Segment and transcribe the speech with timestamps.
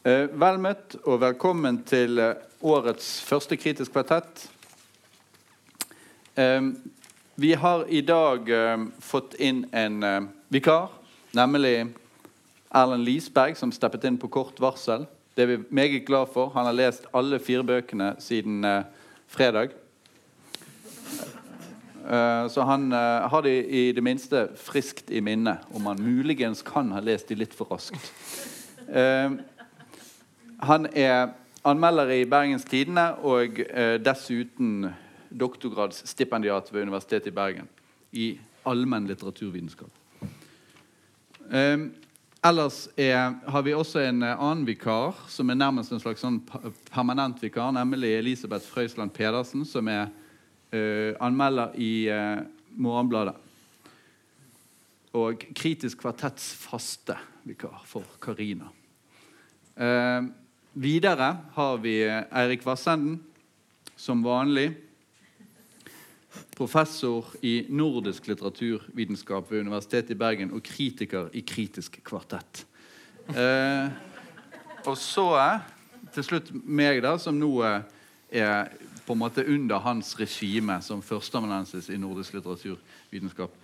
[0.00, 4.46] Eh, vel møtt og velkommen til eh, årets første Kritisk kvartett.
[6.40, 6.70] Eh,
[7.36, 8.48] vi har i dag
[9.04, 10.88] fått inn en vikar,
[11.36, 11.74] nemlig
[12.72, 15.04] Erlend Lisberg, som steppet inn på kort varsel.
[15.36, 16.48] Det er vi meget glad for.
[16.56, 18.64] Han har lest alle fire bøkene siden
[19.28, 19.76] fredag.
[22.52, 27.00] Så han har de i det minste friskt i minne, om han muligens kan ha
[27.00, 28.12] lest de litt for raskt.
[30.60, 31.30] Han er
[31.64, 34.90] anmelder i Bergens Tidende og eh, dessuten
[35.30, 37.68] doktorgradsstipendiat ved Universitetet i Bergen
[38.12, 38.26] i
[38.68, 39.90] allmenn litteraturvitenskap.
[41.50, 41.86] Eh,
[42.44, 46.42] ellers er, har vi også en eh, annen vikar som er nærmest en slags sånn
[46.90, 50.10] permanent vikar, nemlig Elisabeth Frøysland Pedersen, som er
[50.76, 52.42] eh, anmelder i eh,
[52.76, 53.38] Morgenbladet.
[55.16, 57.16] Og Kritisk kvartetts faste
[57.48, 58.68] vikar for Karina.
[59.80, 60.28] Eh,
[60.72, 63.20] videre har vi Eirik Vassenden,
[63.96, 64.70] som vanlig.
[66.56, 72.64] Professor i nordisk litteraturvitenskap ved Universitetet i Bergen og kritiker i Kritisk kvartett.
[73.30, 73.88] Eh,
[74.86, 75.66] og så eh,
[76.14, 77.80] til slutt meg, da, som nå eh,
[78.42, 78.70] er
[79.06, 83.56] på en måte under hans regime som førsteamanuensis i nordisk litteraturvitenskap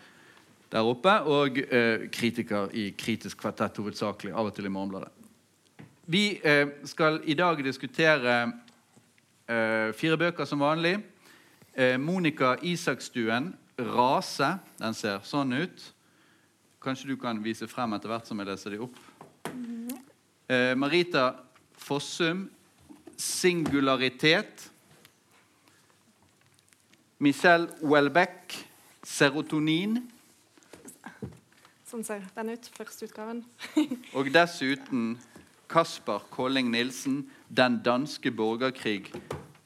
[0.72, 5.25] der oppe, og eh, kritiker i Kritisk kvartett hovedsakelig, av og til i Morgenbladet.
[6.08, 8.34] Vi eh, skal i dag diskutere
[9.50, 11.00] eh, fire bøker som vanlig.
[11.74, 14.52] Eh, Monica Isakstuen, 'Rase'.
[14.78, 15.82] Den ser sånn ut.
[16.78, 19.02] Kanskje du kan vise frem etter hvert som jeg leser de opp.
[20.48, 21.32] Eh, Marita
[21.74, 22.50] Fossum,
[23.18, 24.70] 'Singularitet'.
[27.18, 28.54] Michelle Welbeck,
[29.02, 30.04] 'Serotonin'.
[31.86, 33.44] Sånn ser den ut, førsteutgaven.
[34.14, 35.16] Og dessuten
[35.68, 39.12] Kasper Kolling Nilsen, 'Den danske borgerkrig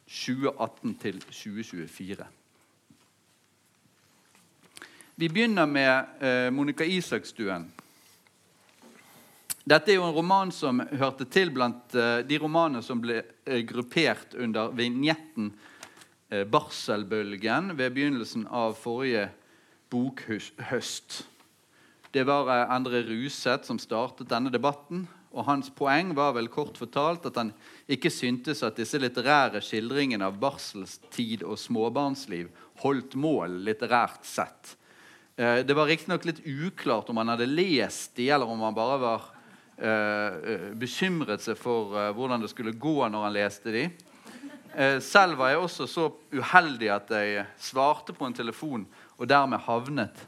[0.07, 2.25] 2018 til 2024'.
[5.17, 7.67] Vi begynner med eh, Monica Isakstuen.
[9.69, 13.61] Dette er jo en roman som hørte til blant eh, de romanene som ble eh,
[13.69, 15.53] gruppert under vignetten
[16.31, 19.29] 'Barselbølgen' ved begynnelsen av forrige
[19.91, 21.27] bokhøst.
[22.15, 25.09] Det var Endre Ruseth som startet denne debatten.
[25.31, 27.53] Og hans poeng var vel kort fortalt at han
[27.91, 32.51] ikke syntes at disse litterære skildringene av barselstid og småbarnsliv
[32.83, 34.75] holdt mål litterært sett.
[35.37, 38.99] Eh, det var riktignok litt uklart om han hadde lest de, eller om han bare
[39.01, 39.29] var
[39.79, 43.89] eh, eh, bekymret seg for hvordan det skulle gå når han leste de.
[45.03, 48.85] Selv var jeg også så uheldig at jeg svarte på en telefon
[49.19, 50.21] og dermed havnet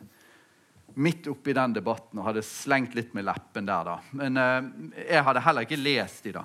[0.95, 3.97] midt oppi den debatten og hadde slengt litt med leppen der, da.
[4.19, 4.61] Men eh,
[5.09, 6.45] jeg hadde heller ikke lest de, da.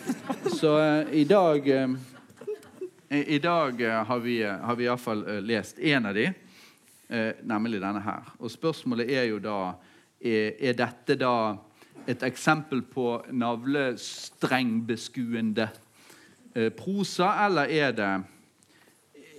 [0.60, 1.96] Så eh, i dag eh,
[3.14, 6.32] i, I dag eh, har vi, eh, har vi iallfall uh, lest én av de,
[7.08, 8.22] eh, nemlig denne her.
[8.40, 9.74] Og spørsmålet er jo da
[10.24, 11.56] er, er dette da
[12.08, 15.68] et eksempel på navlestrengbeskuende
[16.54, 18.22] eh, prosa, eller er det,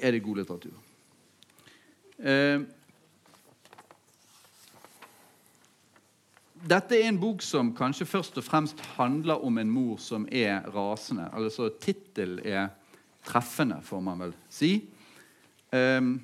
[0.02, 0.74] er det god litteratur?
[2.20, 2.60] Eh,
[6.66, 10.64] Dette er en bok som kanskje først og fremst handler om en mor som er
[10.74, 11.28] rasende.
[11.38, 12.72] Altså Tittelen er
[13.26, 14.72] treffende, får man vel si.
[15.76, 16.16] Ehm,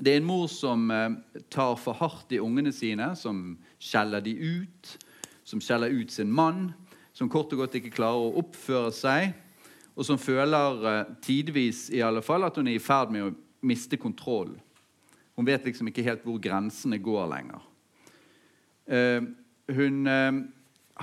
[0.00, 1.18] det er en mor som eh,
[1.52, 4.96] tar for hardt i ungene sine, som skjeller de ut,
[5.44, 6.70] som skjeller ut sin mann,
[7.12, 9.34] som kort og godt ikke klarer å oppføre seg,
[9.92, 13.34] og som føler eh, tidvis i alle fall at hun er i ferd med å
[13.68, 14.56] miste kontrollen.
[15.36, 17.69] Hun vet liksom ikke helt hvor grensene går lenger.
[18.90, 19.22] Eh,
[19.70, 20.32] hun eh,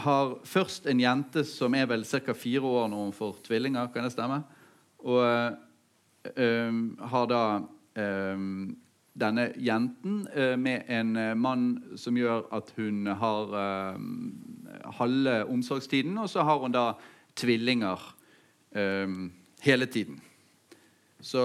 [0.04, 2.34] har først en jente som er vel ca.
[2.36, 3.88] fire år når hun får tvillinger.
[3.94, 4.42] Kan det stemme?
[5.08, 5.24] Og
[6.36, 6.74] eh,
[7.14, 7.44] har da
[9.18, 10.20] denne jenten
[10.62, 11.64] med en mann
[11.98, 13.56] som gjør at hun har
[15.00, 16.92] halve omsorgstiden, og så har hun da
[17.34, 18.04] tvillinger
[19.66, 20.20] hele tiden.
[21.18, 21.42] Så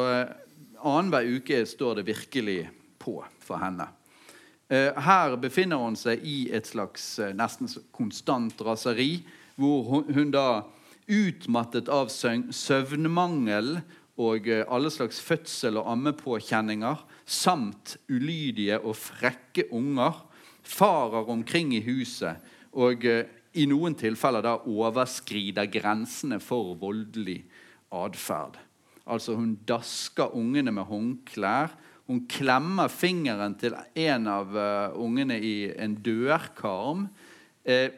[0.84, 2.58] annenhver uke står det virkelig
[3.00, 3.88] på for henne.
[4.72, 9.20] Eh, Her befinner hun seg i et slags eh, nesten konstant raseri,
[9.60, 10.64] hvor hun, da
[11.12, 13.74] utmattet av søvnmangel
[14.22, 20.22] og eh, alle slags fødsel- og ammepåkjenninger, samt ulydige og frekke unger,
[20.62, 22.40] farer omkring i huset
[22.72, 27.42] og i noen tilfeller da overskrider grensene for voldelig
[27.92, 28.56] atferd.
[29.04, 31.74] Altså Hun dasker ungene med håndklær.
[32.10, 37.06] Hun klemmer fingeren til en av uh, ungene i en dørkarm.
[37.62, 37.90] Eh,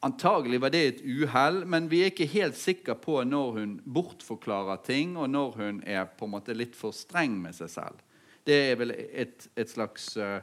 [0.00, 4.80] Antagelig var det et uhell, men vi er ikke helt sikre på når hun bortforklarer
[4.86, 7.98] ting, og når hun er på en måte litt for streng med seg selv.
[8.48, 10.40] Det er vel et, et slags uh,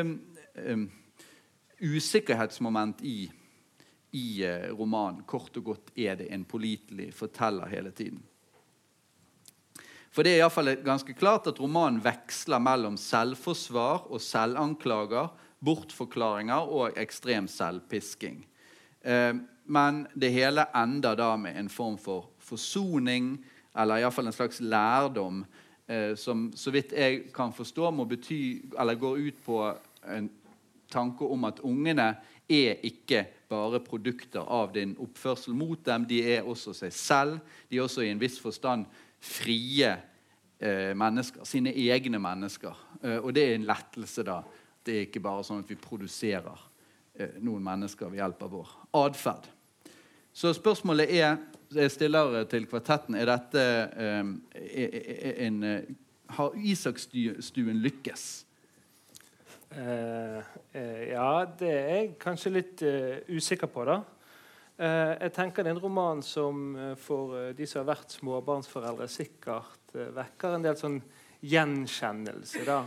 [0.00, 0.14] um,
[0.56, 0.86] um,
[1.84, 3.28] usikkerhetsmoment i,
[4.16, 5.20] i uh, romanen.
[5.28, 8.24] Kort og godt er det en pålitelig forteller hele tiden.
[10.16, 15.28] For det er i fall ganske klart at romanen veksler mellom selvforsvar og selvanklager,
[15.60, 18.38] bortforklaringer og ekstrem selvpisking.
[19.04, 19.34] Eh,
[19.68, 23.34] men det hele ender da med en form for forsoning,
[23.76, 25.44] eller iallfall en slags lærdom,
[25.84, 29.60] eh, som så vidt jeg kan forstå, må bety, eller går ut på
[30.16, 30.30] en
[30.88, 32.14] tanke om at ungene
[32.48, 36.06] er ikke bare produkter av din oppførsel mot dem.
[36.08, 37.40] De er også seg selv.
[37.68, 38.86] De er også i en viss forstand
[39.20, 39.90] frie
[40.58, 41.44] eh, mennesker.
[41.44, 42.78] Sine egne mennesker.
[43.02, 44.40] Eh, og det er en lettelse, da.
[44.86, 46.64] Det er ikke bare sånn at vi produserer
[47.18, 48.72] eh, noen mennesker ved hjelp av vår
[49.02, 49.48] atferd.
[50.36, 51.38] Så spørsmålet er,
[51.74, 53.62] jeg stiller til kvartetten er dette
[53.96, 54.34] eh,
[55.46, 55.94] en, eh,
[56.36, 58.22] Har Isakstuen lykkes?
[59.76, 61.28] Ja,
[61.58, 62.82] det er jeg kanskje litt
[63.28, 64.00] usikker på, da.
[64.78, 70.10] Jeg tenker det er en roman som for de som har vært småbarnsforeldre, sikkert Eh,
[70.12, 70.96] vekker en del sånn
[71.46, 72.64] gjenkjennelse.
[72.66, 72.82] da.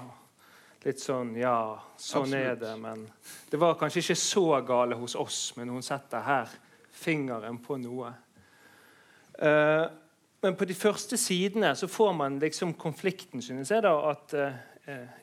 [0.86, 2.46] Litt sånn Ja, sånn Absolutt.
[2.46, 2.78] er det.
[2.80, 3.08] Men
[3.50, 6.48] det var kanskje ikke så gale hos oss, men hun setter her
[6.92, 8.14] fingeren på noe.
[10.42, 13.82] Men på de første sidene så får man liksom konflikten, synes jeg.
[13.82, 14.34] da, At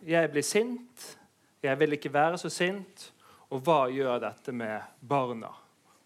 [0.05, 1.17] jeg blir sint,
[1.63, 3.13] jeg vil ikke være så sint.
[3.51, 5.53] Og hva gjør dette med barna?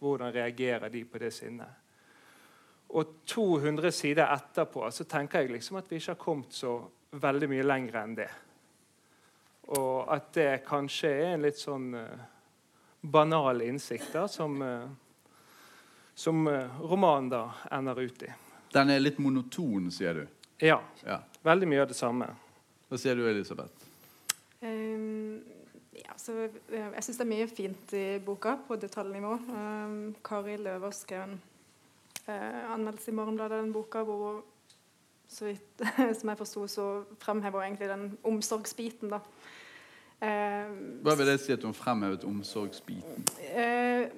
[0.00, 1.80] Hvordan reagerer de på det sinnet?
[2.90, 6.72] Og 200 sider etterpå så tenker jeg liksom at vi ikke har kommet så
[7.20, 8.30] veldig mye lenger enn det.
[9.76, 12.24] Og at det kanskje er en litt sånn uh,
[13.00, 14.88] banal innsikt da, som, uh,
[16.14, 17.44] som uh, romanen da
[17.78, 18.32] ender ut i.
[18.74, 20.24] Den er litt monoton, sier du?
[20.66, 20.80] Ja.
[21.06, 21.20] ja.
[21.46, 22.26] Veldig mye av det samme.
[22.90, 23.86] Hva sier du, Elisabeth?
[24.60, 25.09] Um,
[26.28, 29.32] ja, jeg syns det er mye fint i boka på detaljnivå.
[29.50, 31.36] Um, Kari Løver skrev en
[32.28, 34.42] uh, anmeldelse i Morgenbladet, den boka hvor
[35.30, 35.84] så vidt
[36.18, 36.86] som jeg forsto, så
[37.22, 39.12] fremhever egentlig den omsorgsbiten.
[39.14, 39.22] da.
[40.20, 43.24] Uh, Hva vil det si at hun fremhevet omsorgsbiten?
[43.54, 44.10] Uh,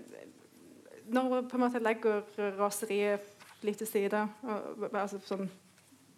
[1.13, 2.23] når hun på en måte legger
[2.59, 3.29] raseriet
[3.63, 5.47] litt til side, og, altså sånn,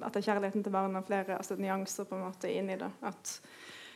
[0.00, 2.78] at det er kjærligheten til barna og flere altså, nyanser på en måte inn i
[2.81, 2.90] det.
[3.02, 3.38] at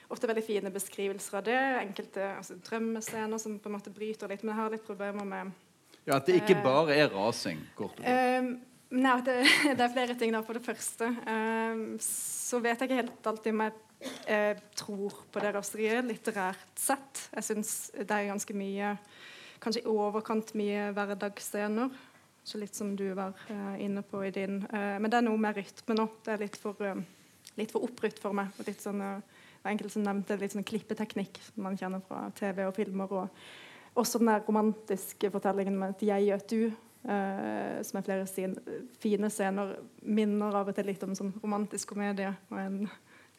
[0.08, 1.58] Ofte veldig fine beskrivelser av det.
[1.82, 4.44] Enkelte altså, drømmescener som på en måte bryter litt.
[4.44, 5.50] Men jeg har litt problemer med
[6.08, 7.60] ja, At det ikke eh, bare er rasing?
[7.76, 8.54] kort og uh,
[8.88, 9.34] Nei, det,
[9.76, 10.32] det, er flere ting.
[10.32, 13.74] da For det første uh, så vet jeg ikke helt alltid om jeg
[14.32, 17.26] uh, tror på det raseriet litterært sett.
[17.34, 18.96] Jeg syns det er ganske mye
[19.58, 21.90] Kanskje i overkant mye hverdagsscener.
[22.46, 23.34] Så litt som du var
[23.82, 24.60] inne på i din.
[24.70, 26.04] men det er noe med rytme nå.
[26.22, 26.78] Det er litt for,
[27.58, 28.52] litt for oppbrutt for meg.
[28.54, 29.02] Og litt sånn,
[29.64, 33.12] enkelte som nevnte litt sånn klippeteknikk som man kjenner fra TV og filmer.
[33.12, 33.28] og
[33.98, 36.72] også den der romantiske fortellingen med et 'jeg og et du',
[37.04, 38.56] uh, som er flere sin,
[39.00, 42.34] fine scener, minner av og til litt om sånn romantisk komedie.
[42.50, 42.90] En,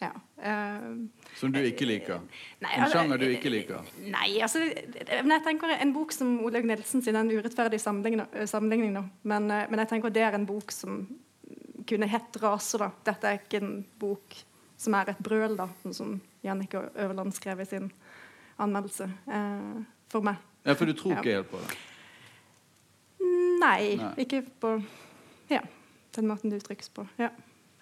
[0.02, 2.20] ja, uh, som du ikke liker?
[2.62, 3.82] Nei, en sjanger du ikke liker?
[4.00, 8.94] Nei, altså jeg tenker En bok som Olaug Nilsen sin er en urettferdig sammenligning.
[8.94, 9.10] nå.
[9.24, 11.08] Men, uh, men, jeg tenker det er en bok som
[11.88, 12.80] kunne hett 'Raser'.
[12.80, 12.92] da.
[13.06, 14.36] Dette er ikke en bok
[14.80, 17.92] som er et brøl, da, som Jannicke Øverland skrev i sin
[18.60, 19.10] anmeldelse
[20.12, 20.40] for meg.
[20.64, 21.78] Ja, For du tror ikke helt på det?
[23.60, 24.76] Nei, Nei, ikke på
[25.52, 25.62] ja,
[26.16, 27.06] den måten det uttrykkes på.
[27.20, 27.32] Ja.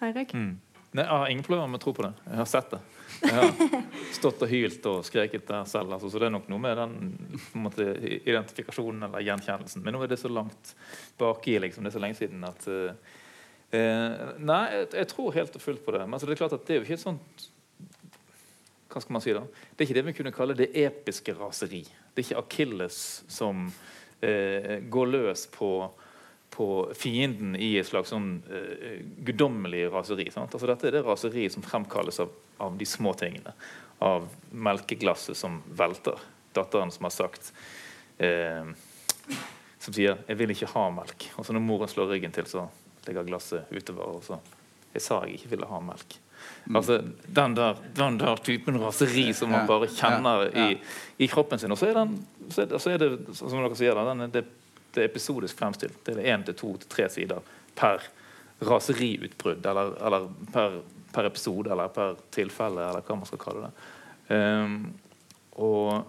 [0.02, 0.34] Eirik?
[0.34, 0.56] Mm.
[0.96, 2.12] Nei, jeg har ingen problemer med å tro på det.
[2.24, 2.80] Jeg har sett det.
[3.20, 3.82] Jeg har
[4.18, 5.92] stått og hylt og skreket der selv.
[5.94, 6.94] Altså, så det er nok noe med den
[7.60, 9.84] måte, identifikasjonen eller gjenkjennelsen.
[9.84, 10.72] Men nå er det så langt
[11.20, 11.58] baki.
[11.66, 11.84] Liksom.
[11.84, 13.18] Det er så lenge siden at uh,
[13.74, 16.04] uh, Nei, jeg, jeg, tror helt og fullt på det.
[16.06, 17.48] Men altså, det er klart at det er jo ikke et sånt
[18.88, 19.44] hva skal man si da?
[19.44, 21.82] Det er ikke det vi kunne kalle det episke raseri.
[21.84, 23.66] Det er ikke Akilles som
[24.24, 25.70] eh, går løs på,
[26.54, 30.30] på, fienden i et slags sånn eh, guddommelig raseri.
[30.32, 32.32] Altså, dette er det raseriet som fremkalles av,
[32.64, 33.52] av, de små tingene.
[34.04, 36.18] Av melkeglasset som velter.
[36.56, 37.52] Datteren som har sagt
[38.24, 38.64] eh,
[39.78, 41.28] Som sier 'jeg vil ikke ha melk'.
[41.36, 42.64] Og så når moren slår ryggen til, så
[43.08, 44.16] ligger glasset utover.
[44.18, 44.38] og så
[44.94, 46.18] 'Jeg sa jeg ikke ville ha melk'.
[46.66, 46.76] Mm.
[46.76, 47.02] Altså,
[47.36, 50.78] den der, den der, typen raseri som man bare kjenner i,
[51.18, 51.72] i kroppen sin.
[51.72, 54.44] Og så er, den, så er, så er det, som dere sier, den, det,
[54.94, 55.98] det, er episodisk fremstilt.
[56.06, 57.40] Det er én til to til tre sider
[57.76, 58.04] per
[58.62, 60.80] raseriutbrudd, eller, eller per,
[61.12, 63.72] per, episode, eller per tilfelle, eller hva man skal kalle det.
[64.28, 64.92] Um,
[65.52, 66.06] og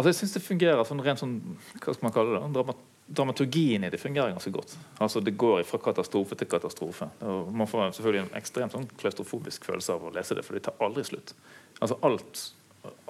[0.00, 1.34] Altså jeg synes det fungerer sånn rent sånn
[1.76, 2.46] Hva skal man kalle det?
[2.54, 2.74] Drama,
[3.10, 4.76] dramaturgien i det fungerer ganske godt.
[4.98, 7.10] Altså Det går fra katastrofe til katastrofe.
[7.26, 10.64] Og man får selvfølgelig en ekstremt sånn klaustrofobisk følelse av å lese det, for det
[10.68, 11.34] tar aldri slutt.
[11.80, 12.44] Altså Alt,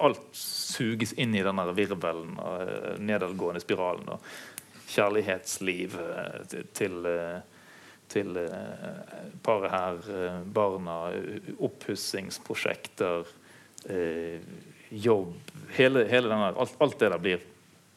[0.01, 4.09] alt suges inn i den virvelen, Og nedadgående spiralen.
[4.09, 7.61] Og kjærlighetsliv uh, til, uh,
[8.11, 8.97] til eh,
[9.43, 10.97] paret her, eh, barna,
[11.59, 13.29] oppussingsprosjekter,
[13.89, 14.41] eh,
[14.89, 15.33] jobb
[15.77, 17.45] hele, hele denne, alt, alt, det der blir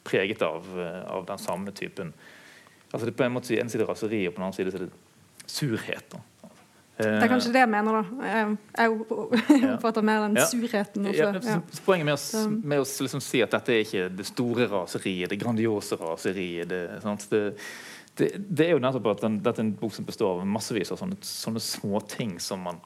[0.05, 2.13] preget av, eh, av, den samme typen
[2.91, 4.85] altså det er på en måte en side raseri, og på den annen side er
[4.85, 6.13] det surhet.
[6.13, 6.21] Da.
[6.95, 8.35] Det er kanskje det jeg mener, da.
[8.79, 8.93] Jeg
[9.73, 11.09] oppfatter mer den surheten.
[11.11, 11.57] Ja, ja.
[11.83, 15.39] Poenget med å, med å liksom si at dette er ikke det store raseriet, det
[15.41, 16.71] grandiose raseriet.
[16.71, 16.81] Det,
[17.33, 17.41] det,
[18.15, 20.93] det, det, er jo nettopp at den, dette er en bok som består av massevis
[20.95, 22.79] av sånne, sånne småting som man,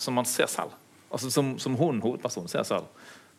[0.00, 0.72] som man ser selv.
[1.12, 2.88] Altså Som, som hun, hovedpersonen, ser selv.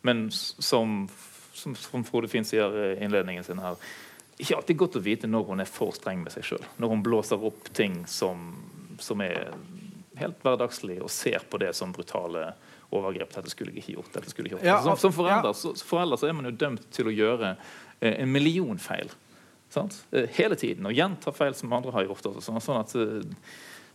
[0.05, 1.07] Men som,
[1.53, 3.77] som, som Frode Finn sier i innledningen sin her
[4.37, 6.63] ikke alltid godt å vite når hun er for streng med seg sjøl.
[6.81, 8.47] Når hun blåser opp ting som,
[9.01, 9.51] som er
[10.17, 12.51] helt hverdagslig, og ser på det som brutale
[12.93, 13.31] overgrep.
[13.33, 14.11] Dette skulle jeg ikke gjort.
[14.13, 14.69] dette skulle jeg ikke gjort.
[14.69, 18.17] Ja, som, som forelder, så, forelder, så, er man jo dømt til å gjøre eh,
[18.21, 19.13] en million feil.
[19.73, 20.03] Sant?
[20.13, 20.85] Eh, hele tiden.
[20.89, 22.29] Og gjenta feil som andre har gjort.
[22.33, 23.15] Også, sånn at eh,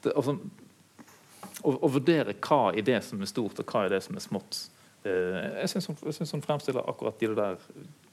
[0.07, 0.39] det, altså,
[1.63, 4.27] å, å, vurdere hva i det som er stort, og hva i det som er
[4.27, 4.65] smått.
[5.07, 7.61] Eh, jeg syns hun, hun, fremstiller akkurat de der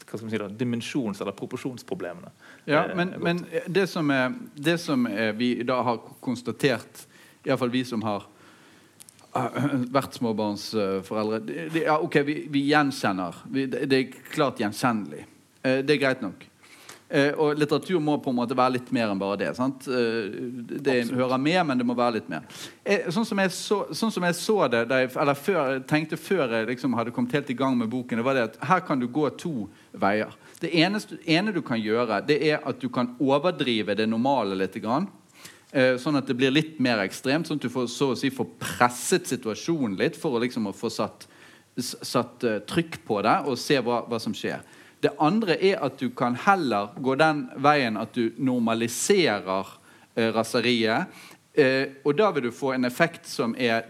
[0.05, 2.29] hva si da, dimensjons- eller proporsjonsproblemene.
[2.69, 7.05] Ja, men, men det, som er, det som er vi da har konstatert,
[7.45, 8.27] iallfall vi som har
[9.91, 13.41] vært småbarnsforeldre det, ja, ok, vi, vi gjenkjenner.
[13.51, 15.25] Vi, det, det, er klart gjenkjennelig.
[15.61, 16.45] det er greit nok.
[17.09, 19.51] Eh, og litteratur må på en måte være litt mer enn bare det.
[19.57, 19.85] Sant?
[19.85, 20.25] Eh,
[20.73, 21.19] det Absolutt.
[21.19, 22.47] hører med, men det må være litt mer.
[22.81, 26.69] Eh, sånn, som så, sånn, som jeg så, det, jeg, eller før, tenkte før jeg
[26.71, 29.05] liksom hadde kommet helt i gang med boken, det var det at her kan du
[29.05, 30.33] gå to veier.
[30.57, 34.79] Det eneste, ene du kan gjøre, det er at du kan overdrive det normale litt.
[34.81, 35.05] Grann,
[36.01, 38.49] sånn at det blir litt mer ekstremt, sånn at du får, så å si, får
[38.59, 41.27] presset situasjonen litt for å liksom få satt,
[41.79, 44.63] satt trykk på det og se hva, hva som skjer.
[45.05, 49.67] Det andre er at du kan heller gå den veien at du normaliserer
[50.15, 51.11] eh, raseriet.
[51.53, 53.83] Eh, og da vil du få en effekt som er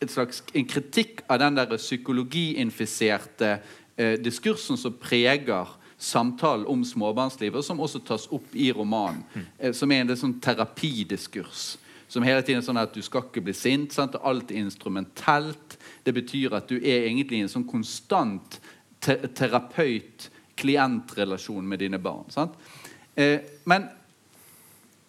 [0.00, 3.50] et slags, en kritikk av den der psykologiinfiserte
[3.96, 5.68] eh, diskursen som preger
[6.00, 9.20] samtalen om småbarnslivet, som også tas opp i romanen.
[9.58, 11.74] Eh, som er en sånn terapidiskurs.
[12.08, 13.92] Som hele tiden er sånn at du skal ikke bli sint.
[13.92, 14.16] Sant?
[14.16, 15.76] Alt er instrumentelt.
[16.08, 18.62] Det betyr at du er egentlig en sånn konstant
[19.04, 22.50] te terapeut klientrelasjon med dine barn.
[23.14, 23.88] Eh, men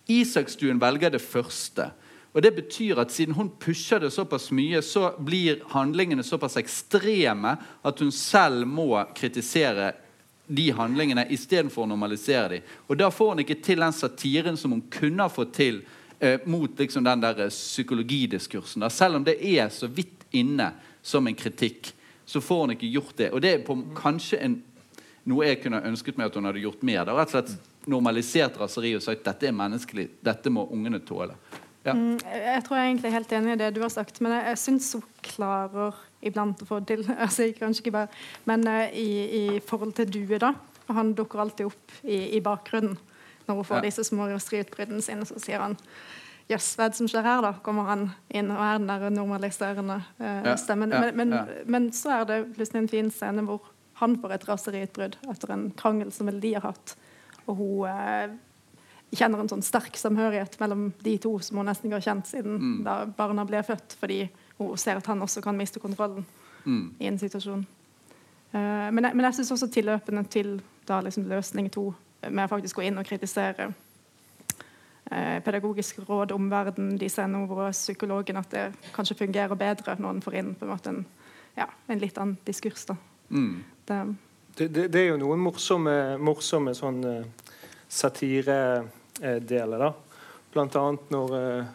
[0.08, 1.90] Isakstuen velger det første.
[2.36, 7.56] Og Det betyr at siden hun pusher det såpass mye, så blir handlingene såpass ekstreme
[7.84, 9.94] at hun selv må kritisere
[10.48, 12.66] de handlingene istedenfor å normalisere dem.
[12.88, 15.82] Og Da får hun ikke til den satiren som hun kunne ha fått til
[16.20, 18.82] eh, mot liksom, den der psykologidiskursen.
[18.82, 18.90] Da.
[18.90, 21.94] Selv om det er så vidt inne som en kritikk,
[22.26, 23.32] så får hun ikke gjort det.
[23.32, 24.62] Og det er på kanskje en
[25.30, 27.04] noe jeg kunne ønsket meg at hun hadde gjort mer.
[27.06, 31.38] Det rett og slett normalisert raseriet og sagt dette er menneskelig, dette må ungene tåle.
[31.86, 31.94] Ja.
[31.94, 34.62] Mm, jeg tror jeg er helt enig i det du har sagt, men jeg, jeg
[34.64, 37.06] syns hun klarer iblant å få til.
[37.28, 40.56] Altså, kanskje ikke bare, men uh, i, i, forhold til Due, da.
[40.90, 42.98] Han dukker alltid opp i, i bakgrunnen
[43.46, 43.86] når hun får ja.
[43.86, 45.26] disse små raseriutbruddene sine.
[45.30, 45.78] Så sier han
[46.50, 47.56] Jøss, hva er det som skjer her, da?
[47.66, 50.94] Kommer han inn og er den der normaliserende uh, stemmen.
[50.94, 53.64] Ja, men, men, men, så er det plutselig en fin scene hvor
[54.02, 56.96] han får et raseriutbrudd etter en krangel som vel de har hatt.
[57.46, 58.34] Og hun eh,
[59.16, 62.58] kjenner en sånn sterk samhørighet mellom de to som hun nesten ikke har kjent siden
[62.60, 62.76] mm.
[62.88, 64.26] da barna ble født, fordi
[64.60, 66.26] hun ser at han også kan miste kontrollen
[66.66, 66.86] mm.
[67.00, 67.64] i en situasjon.
[68.52, 71.90] Eh, men, men jeg syns også tilløpene til da liksom løsning to,
[72.28, 73.70] med å faktisk gå inn og kritisere
[75.12, 80.18] eh, pedagogisk råd om verden, de sender over psykologen, at det kanskje fungerer bedre når
[80.18, 81.02] en får inn på en måte en,
[81.56, 82.86] ja, en litt annen diskurs.
[82.90, 82.98] da.
[83.30, 83.64] Mm.
[84.56, 87.26] Det, det, det, er jo noen morsomme, morsomme sånn uh,
[87.92, 89.92] satiredeler, da.
[90.56, 91.66] Blant annet når uh,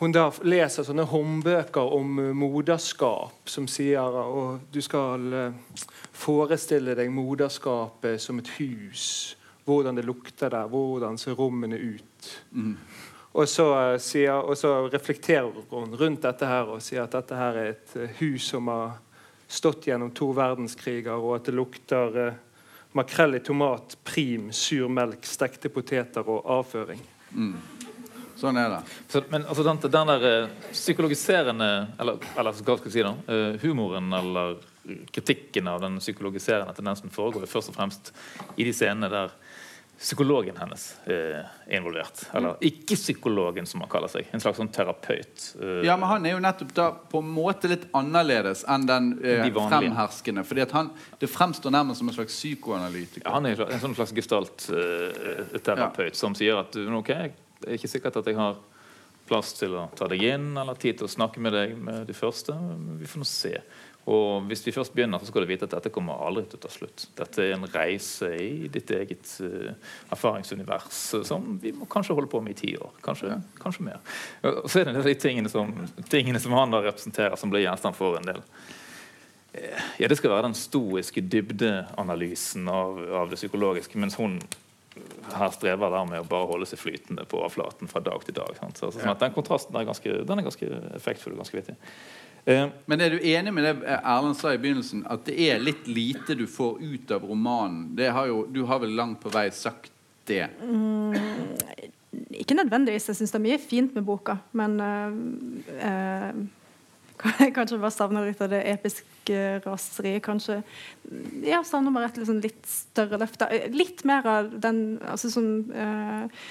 [0.00, 5.52] hun da leser sånne håndbøker om moderskap som sier at du skal
[6.16, 9.36] forestille deg moderskapet som et hus.
[9.68, 12.30] Hvordan det lukter der, hvordan ser rommene ut.
[12.56, 12.78] Mm.
[13.32, 13.66] Og, så,
[14.02, 17.94] sier, og, så, reflekterer hun rundt dette her og sier at dette her er et
[18.18, 18.96] hus som har
[19.50, 22.38] stått gjennom to verdenskriger, og at det lukter eh,
[22.94, 27.02] makrell i tomat, prim, sur melk, stekte poteter og avføring.
[27.34, 27.56] Mm.
[28.40, 28.80] Sånn er det.
[29.10, 31.66] Så, men altså, den, den der eh, psykologiserende
[32.00, 33.12] Eller, eller hva skal jeg si, da?
[33.28, 34.56] eh, humoren eller
[35.12, 38.14] kritikken av den psykologiserende tendensen foregår først og fremst
[38.56, 39.34] i de scenene der
[40.00, 42.22] psykologen hennes eh, er involvert.
[42.34, 44.30] Eller ikke-psykologen, som han kaller seg.
[44.32, 45.42] En slags sånn terapeut.
[45.60, 49.10] eh, Ja, men han er jo nettopp da på en måte litt annerledes enn den
[49.20, 50.40] eh, De fremherskende.
[50.48, 50.88] Fordi at han,
[51.20, 53.28] det fremstår nærmest som en slags psykoanalytiker.
[53.28, 57.12] Ja, han er en sånn slags gestaltterapeut som sier at ok,
[57.60, 58.56] det er ikke sikkert at jeg har
[59.30, 62.14] plass til å ta deg inn eller tid til å snakke med deg med de
[62.16, 62.50] første.
[62.98, 63.52] Vi får nå se.
[64.08, 66.62] Og hvis vi først begynner, så skal du vite at dette kommer aldri til å
[66.62, 67.04] ta slutt.
[67.18, 69.74] Dette er en reise i ditt eget uh,
[70.14, 72.94] erfaringsunivers eh, som vi må kanskje holde på med i ti år.
[73.04, 74.00] Kanskje, kanskje mer.
[74.48, 75.74] Og så er det de tingene som,
[76.08, 78.40] tingene som han da representerer, som blir gjenstand for en del
[79.98, 84.38] ja, Det skal være den stoiske dybdeanalysen av, av det psykologiske, mens hun
[85.30, 88.56] her strever der med å bare holde seg flytende på overflaten fra dag til dag.
[88.58, 88.78] Sant?
[88.78, 91.76] Så, altså, sånn Den kontrasten er ganske, den er ganske effektfull og ganske vittig.
[92.44, 95.88] Eh, Men er du enig med det Erlend sa i begynnelsen, at det er litt
[95.90, 97.90] lite du får ut av romanen?
[97.96, 99.92] Det har jo, du har vel langt på vei sagt
[100.30, 100.46] det?
[102.40, 103.10] Ikke nødvendigvis.
[103.10, 105.12] Jeg syns det er mye fint med boka, men uh,
[105.84, 106.40] uh,
[107.56, 110.22] Kanskje bare savner litt av det episke raseriet.
[110.24, 110.60] Kanskje
[111.44, 113.42] Ja, savner bare et liksom litt større løft.
[113.74, 116.46] Litt mer av den Altså sånn eh,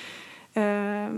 [0.60, 1.18] eh,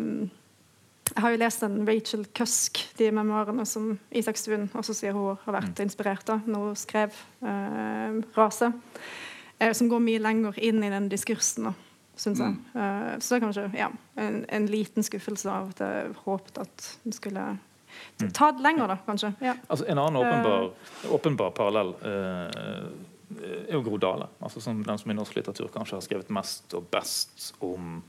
[1.12, 5.40] Jeg har jo lest den Rachel Cusk, de memoarene som Isak Stuen også sier hun
[5.44, 8.72] har vært inspirert av når hun skrev eh, 'Rase'.
[9.62, 11.74] Eh, som går mye lenger inn i den diskursen.
[12.16, 12.56] syns jeg.
[12.76, 16.88] Eh, så det er kanskje ja, en, en liten skuffelse av at jeg håpet at
[17.04, 17.46] hun skulle
[18.34, 19.34] ta det lenger, da, kanskje.
[19.42, 19.56] Ja.
[19.68, 20.70] altså En annen åpenbar,
[21.12, 22.92] åpenbar parallell eh,
[23.68, 24.28] er jo Gro Dale.
[24.40, 28.02] Altså som den som i norsk litteratur kanskje har skrevet mest og best om,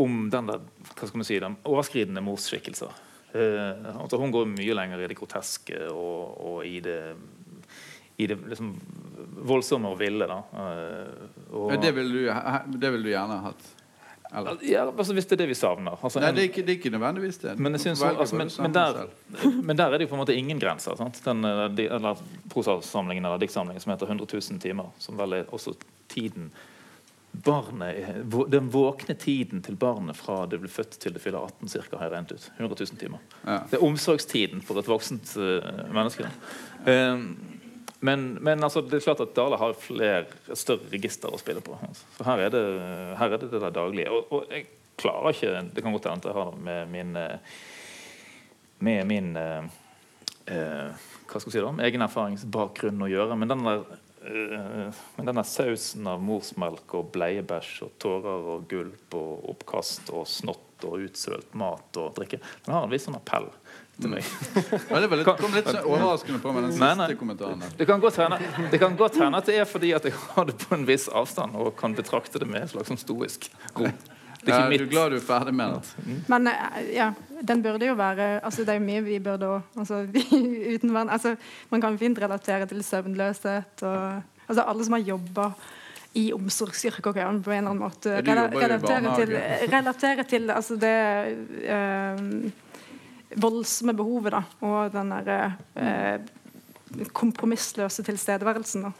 [0.00, 0.62] om den der,
[0.94, 2.94] hva skal man si, den overskridende morsskikkelser.
[3.32, 7.00] Eh, altså hun går mye lenger i det groteske og, og i det
[8.20, 8.74] i det liksom
[9.48, 10.26] voldsomme og ville.
[10.28, 12.24] Eh, og, det, vil du,
[12.76, 13.76] det vil du gjerne ha hatt?
[14.62, 15.96] Ja, altså Hvis det er det vi savner.
[15.98, 17.56] Altså, Nei, det er ikke, det er ikke nødvendigvis det.
[17.58, 19.00] Men, synes, altså, men, men, der,
[19.62, 20.94] men der er det jo på en måte ingen grenser.
[21.00, 21.22] Sant?
[21.24, 22.20] Den eh, eller
[22.52, 25.74] prosasamlingen eller diktsamlingen som heter 100 000 timer, som vel er også
[26.12, 26.52] tiden
[27.44, 31.98] barnet, Den våkne tiden til barnet fra det blir født til det fyller 18 cirka,
[31.98, 32.50] har jeg regnet ut.
[32.56, 33.22] 100 000 timer.
[33.44, 33.60] Ja.
[33.70, 36.28] Det er omsorgstiden for et voksent uh, menneske.
[36.86, 37.24] Um,
[38.00, 41.60] men, men altså, det er klart at Dale har flere, et større register å spille
[41.64, 41.76] på.
[41.84, 42.06] Altså.
[42.16, 42.64] Så her er det
[43.20, 44.12] her er det, det daglige.
[44.14, 44.66] Og, og jeg
[45.00, 47.54] klarer ikke Det kan godt hende jeg har det med min eh,
[48.80, 49.64] med min uh,
[50.48, 53.36] uh, hva skal jeg si da, egen erfaringsbakgrunn å gjøre.
[53.36, 53.82] Men den der,
[54.20, 60.84] men denne sausen av morsmelk og bleiebæsj og tårer og gulp og oppkast og snott
[60.84, 63.48] og utsølt mat og drikke, den har en viss sånn appell
[64.00, 64.28] til meg.
[64.90, 67.08] Ja, det litt, kom litt sånn overraskende på med den siste nei.
[67.20, 67.66] kommentaren.
[67.76, 71.08] Det kan godt hende at det er fordi at jeg har det på en viss
[71.08, 73.88] avstand og kan betrakte det med en slags stoisk ro.
[74.40, 74.90] Det er ikke du er mitt.
[74.90, 76.14] glad du er ferdig med det?
[76.32, 77.10] Men eh, ja,
[77.50, 80.00] den burde jo være altså Det er jo mye vi burde òg altså,
[80.74, 81.34] uten vann altså,
[81.70, 85.52] Man kan fint relatere til søvnløshet og altså, Alle som har jobba
[86.18, 89.36] i omsorgsyrker, kan på en eller annen måte relatere til,
[89.70, 90.96] relatere til altså, det
[91.70, 92.50] eh,
[93.38, 98.88] voldsomme behovet da, og den der eh, kompromissløse tilstedeværelsen.
[98.88, 98.92] Da.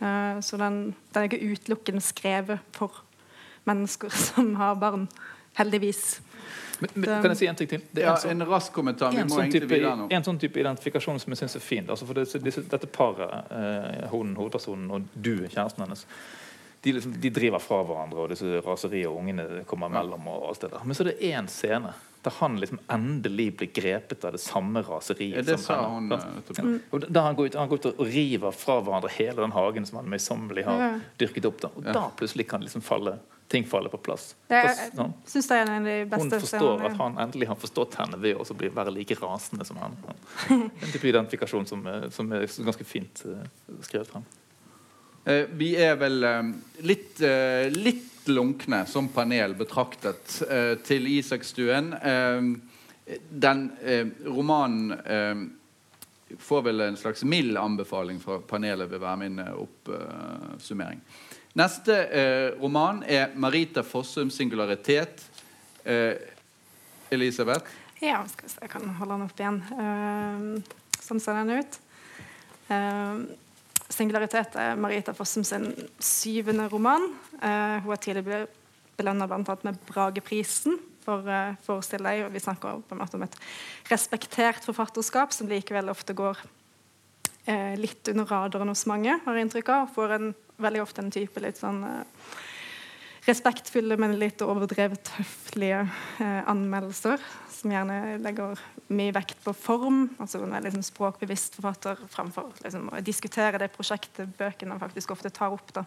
[0.00, 0.80] Eh, så den,
[1.14, 3.04] den er ikke utelukkende skrevet for
[3.70, 5.06] mennesker som har barn.
[5.58, 6.20] Heldigvis.
[6.80, 7.82] Men, men, kan jeg si en ting til?
[7.92, 9.10] Det er Ja, en sånn- en rask kommentar.
[9.12, 10.06] Vi en må sånn, type, nå.
[10.16, 11.84] en sånn type identifikasjon som jeg syns er fin.
[11.92, 16.06] Altså for det, disse, dette paret, eh, hun, hovedpersonen, og du, kjæresten hennes,
[16.82, 20.24] de, liksom, de driver fra hverandre, og disse raseriet og ungene kommer mellom.
[20.32, 20.86] og alt det der.
[20.88, 21.92] Men så er det én scene
[22.24, 25.36] der han liksom endelig blir grepet av det samme raseriet.
[25.36, 26.16] Ja, det som sa henne.
[26.16, 26.56] hun, eh.
[26.56, 26.78] Ja.
[26.92, 29.86] Og der han går, ut, han går ut og river fra hverandre hele den hagen
[29.88, 30.90] som han møysommelig har Ja.
[31.18, 31.60] dyrket opp.
[31.60, 31.68] Da.
[31.76, 31.92] Og Ja.
[31.92, 33.18] da plutselig kan liksom falle,
[33.50, 34.28] ting faller på plass.
[34.46, 35.12] Det, Da- jeg sånn.
[35.26, 36.90] synes det er en av de Hun beste forstår scenene.
[36.92, 40.14] at han endelig har forstått henne ved å bli, være like rasende som henne.
[40.50, 43.42] En type identifikasjon som, er- som er ganske fint uh,
[43.82, 44.24] skrevet frem.
[45.26, 46.52] Uh, vi er vel uh,
[46.86, 51.90] litt, eh, litt lunkne som panel betraktet eh, til Isakstuen.
[51.94, 59.16] Eh, den eh, romanen eh, får vel en slags mild anbefaling fra panelet ved hver
[59.18, 61.00] min eh, oppsummering.
[61.58, 65.24] Neste eh, roman er Marita Fossum 'Singularitet'.
[65.84, 66.14] Eh,
[67.10, 67.66] Elisabeth?
[68.00, 69.58] Ja, skal vi se, jeg kan holde den opp igjen.
[69.76, 71.78] Uh, sånn ser den ut.
[72.70, 73.26] Uh,
[73.90, 75.66] Singularitet er Marita Fossum sin
[75.98, 77.08] syvende roman.
[77.42, 78.46] Uh, hun har tidligere
[78.96, 83.36] belønna med Brageprisen for uh, forestill deg, og Vi snakker på en måte om et
[83.90, 86.40] respektert forfatterskap som likevel ofte går
[87.80, 89.86] litt under radaren hos mange, har jeg inntrykk av.
[89.96, 90.26] Får en,
[90.62, 92.38] veldig ofte en type litt sånn uh,
[93.26, 95.84] respektfulle, men litt overdrevet høflige
[96.48, 97.20] anmeldelser.
[97.52, 98.60] Som gjerne legger
[98.96, 100.06] mye vekt på form.
[100.18, 105.32] altså En veldig liksom, språkbevisst forfatter framfor liksom, å diskutere det prosjektet bøkene faktisk ofte
[105.36, 105.74] tar opp.
[105.76, 105.84] da.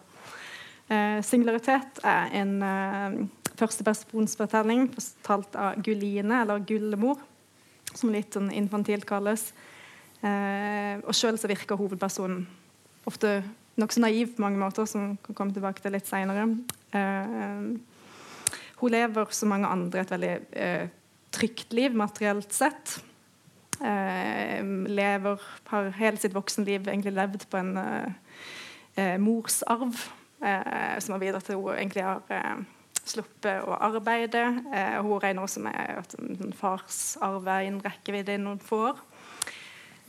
[0.88, 3.14] Eh, singularitet er en eh,
[3.56, 7.22] førstepersonsfortelling fortalt av Gulline, eller Gullemor,
[7.94, 9.52] som litt sånn infantilt kalles.
[10.20, 12.44] Eh, og sjøl så virker hovedpersonen
[13.08, 13.38] ofte
[13.80, 16.46] nokså naiv på mange måter, som kan komme tilbake til litt seinere.
[16.94, 17.64] Eh,
[18.80, 20.86] hun lever som mange andre et veldig eh,
[21.34, 22.98] trygt liv materielt sett.
[23.80, 24.60] Eh,
[24.90, 29.96] lever, har hele sitt voksenliv egentlig levd på en eh, morsarv
[30.44, 32.64] som har bidratt til at hun egentlig har
[33.08, 34.42] sluppet å arbeide.
[34.72, 39.02] Eh, hun regner også med at en farsarv er innen rekkevidde i noen få år.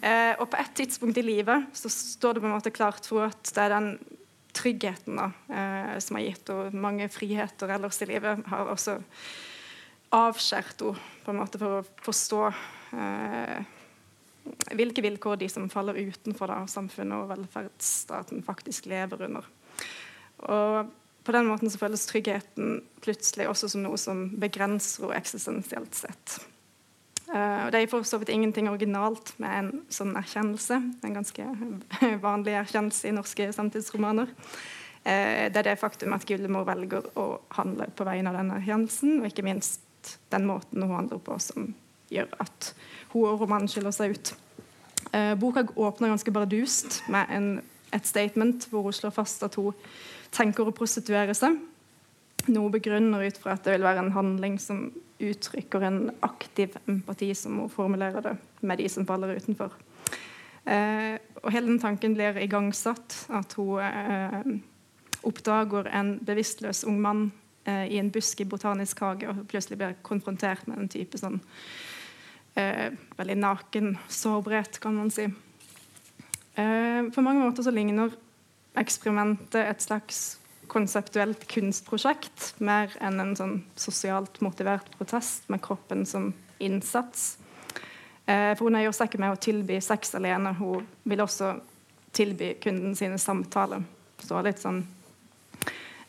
[0.06, 3.26] Eh, og på et tidspunkt i livet så står det på en måte klart for
[3.26, 3.90] at det er den
[4.56, 9.00] tryggheten da, eh, som har gitt henne mange friheter ellers i livet, har også
[10.16, 12.44] avskjært henne på en måte for å forstå
[13.02, 13.74] eh,
[14.78, 19.48] hvilke vilkår de som faller utenfor da, samfunnet og velferdsstaten, faktisk lever under.
[20.46, 20.94] Og
[21.26, 26.38] på den måten så føles tryggheten plutselig også som noe som begrenser henne eksistensielt sett.
[27.26, 30.78] Uh, og Det er for så vidt ingenting originalt med en sånn erkjennelse.
[31.04, 31.46] En ganske
[32.28, 34.30] vanlig erkjennelse i norske samtidsromaner.
[35.06, 39.20] Uh, det er det faktum at Gullemor velger å handle på vegne av denne erkjennelsen,
[39.22, 39.82] og ikke minst
[40.30, 41.72] den måten hun handler på, som
[42.14, 42.74] gjør at
[43.14, 44.36] hun og romanen skiller seg ut.
[45.10, 47.50] Uh, boka åpner ganske bardust med en,
[47.96, 49.74] et statement hvor hun slår fast at hun
[50.36, 51.58] tenker å prostituere seg.
[52.52, 54.88] Noe begrunner ut fra at det vil være en handling som
[55.24, 59.74] uttrykker en aktiv empati, som hun formulerer det, med de som faller utenfor.
[60.66, 63.26] Eh, og hele den tanken blir igangsatt.
[63.34, 64.46] At hun eh,
[65.26, 67.26] oppdager en bevisstløs ung mann
[67.66, 71.40] eh, i en busk i botanisk hage og plutselig blir konfrontert med en type sånn
[72.60, 75.30] eh, veldig naken sårbarhet, kan man si.
[76.56, 78.14] Eh, på mange måter så ligner
[78.80, 80.38] eksperimentet et slags
[80.72, 86.32] konseptuelt kunstprosjekt mer enn en sånn sosialt motivert protest med kroppen som
[86.64, 87.36] innsats.
[88.26, 91.56] Eh, for hun nøyer seg ikke med å tilby sex alene, hun vil også
[92.16, 93.84] tilby kunden sine samtaler.
[94.24, 94.84] Så litt sånn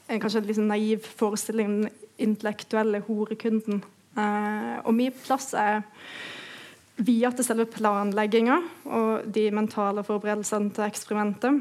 [0.07, 3.83] en kanskje litt sånn naiv forestilling om den intellektuelle horekunden.
[4.17, 5.83] Eh, og min plass er
[6.97, 11.59] via til selve planlegginga og de mentale forberedelsene til eksperimentet.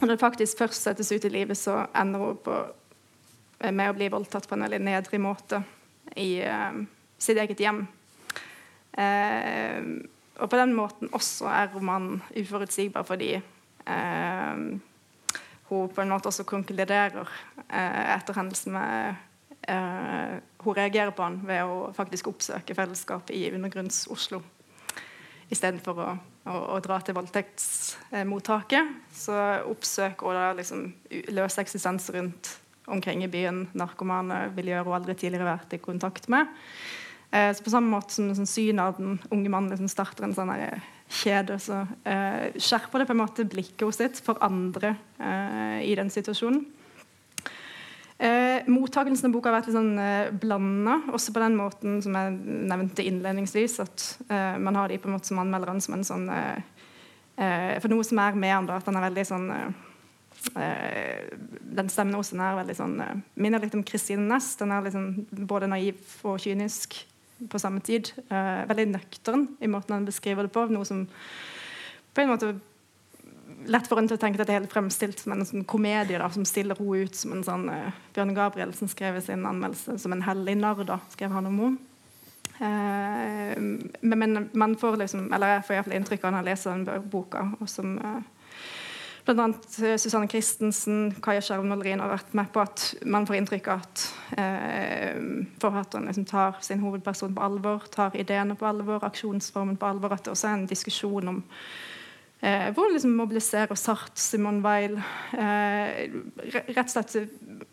[0.00, 2.54] Når det faktisk først settes ut i livet, så ender hun på,
[3.60, 5.62] eh, med å bli voldtatt på en veldig nedrig måte
[6.16, 6.78] i uh,
[7.18, 7.82] sitt eget hjem.
[8.98, 10.06] Uh,
[10.38, 14.54] og på den måten også er romanen uforutsigbar fordi uh,
[15.68, 17.18] hun på en måte også konkluderer
[17.68, 19.18] etter hendelsen med
[19.68, 24.40] Hun reagerer på han ved å faktisk oppsøke fellesskapet i undergrunns-Oslo
[25.48, 26.10] istedenfor å
[26.48, 29.36] å, å dra til voldtektsmottaket, så
[29.68, 30.86] oppsøker og da liksom
[31.34, 32.54] løse eksistens rundt
[32.88, 36.48] omkring i byen narkomane gjøre og aldri tidligere vært i kontakt med.
[37.30, 40.36] Eh, så På samme måte som sånn, synet av den unge mannen liksom starter en
[40.36, 40.54] sånn
[41.08, 45.94] kjede, så eh, skjerper det på en måte blikket hos sitt for andre eh, i
[45.98, 46.64] den situasjonen.
[48.18, 52.16] Eh, mottakelsen av boka har vært litt sånn eh, blanda, også på den måten som
[52.18, 52.32] jeg
[52.66, 53.76] nevnte innledningsvis.
[53.84, 56.64] At eh, man har de på en måte som anmelderen som en sånn eh,
[57.38, 59.68] eh For noe som er med han, da, at han er veldig sånn eh,
[60.64, 61.28] eh,
[61.78, 62.96] Den stemmen hos den er veldig sånn
[63.38, 64.56] Minner litt om Kristine Næss.
[64.58, 66.98] Den er liksom både naiv og kynisk
[67.38, 68.10] på samme tid.
[68.26, 70.64] veldig nøktern i måten han beskriver det på.
[70.66, 71.04] Noe som
[72.10, 72.56] på en måte
[73.66, 76.20] lett for en til å tenke at det er helt fremstilt som en sånn komedie
[76.20, 79.98] da, som stiller henne ut som en sånn uh, Bjørn Gabrielsen skrev i sin anmeldelse
[79.98, 80.84] som en hellig narr.
[80.88, 81.84] da, skrev han om henne.
[82.58, 83.54] Uh,
[84.00, 87.44] men, man får liksom, eller jeg får iallfall inntrykk av når jeg leser den boka,
[87.60, 88.18] og som uh,
[89.28, 89.46] bl.a.
[90.00, 94.06] Susanne Christensen, Kaja Skjerm-Nollerin har vært med på at man får inntrykk av at
[94.40, 100.16] uh, forfatteren liksom tar sin hovedperson på alvor, tar ideene på alvor, aksjonsformen på alvor.
[100.16, 101.42] At det også er en diskusjon om
[102.40, 104.94] Eh, hvor liksom mobiliserer Sartre, Simone Weil
[105.34, 106.04] eh,
[106.54, 107.16] Rett og slett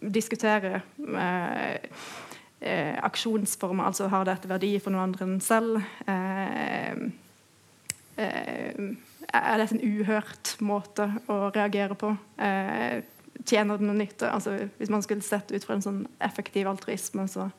[0.01, 1.75] diskutere eh,
[2.65, 3.85] eh, aksjonsformer.
[3.85, 5.77] Altså har dette verdi for noen andre enn selv?
[6.09, 6.97] Eh,
[8.25, 8.81] eh,
[9.35, 12.15] er dette en uhørt måte å reagere på?
[13.45, 14.29] tjener det noe nytte?
[14.31, 17.49] Altså, hvis man skulle sett ut fra en sånn effektiv altruisme, så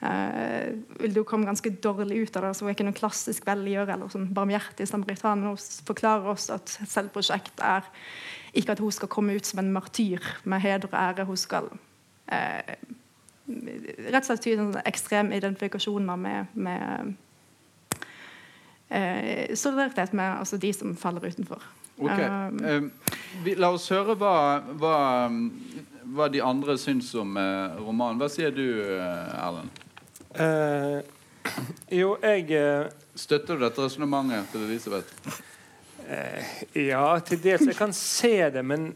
[0.00, 2.52] eh, vil du komme ganske dårlig ut av det.
[2.54, 5.42] Så hun er ikke noen klassisk velgjører eller sånn barmhjertig samaritan.
[5.42, 7.86] Men hun forklarer oss at et selvprosjekt er
[8.58, 11.28] ikke at hun skal komme ut som en martyr med heder og ære.
[11.28, 12.74] Hun skal uh,
[13.48, 17.12] rett og slett tyde en ekstrem identifikasjoner med, med
[18.92, 21.62] uh, solidaritet med altså, de som faller utenfor.
[21.98, 22.24] Okay.
[22.64, 22.82] Eh,
[23.44, 24.34] vi, la oss høre hva,
[24.78, 24.94] hva,
[26.14, 28.20] hva de andre syns om eh, romanen.
[28.22, 29.84] Hva sier du, eh, Erlend?
[30.38, 31.00] Eh,
[31.98, 32.86] jo, jeg uh,
[33.18, 35.38] Støtter du dette resonnementet til Elisabeth?
[36.06, 36.42] Uh,
[36.78, 37.66] Ja, til dels.
[37.66, 38.92] Jeg kan se det, men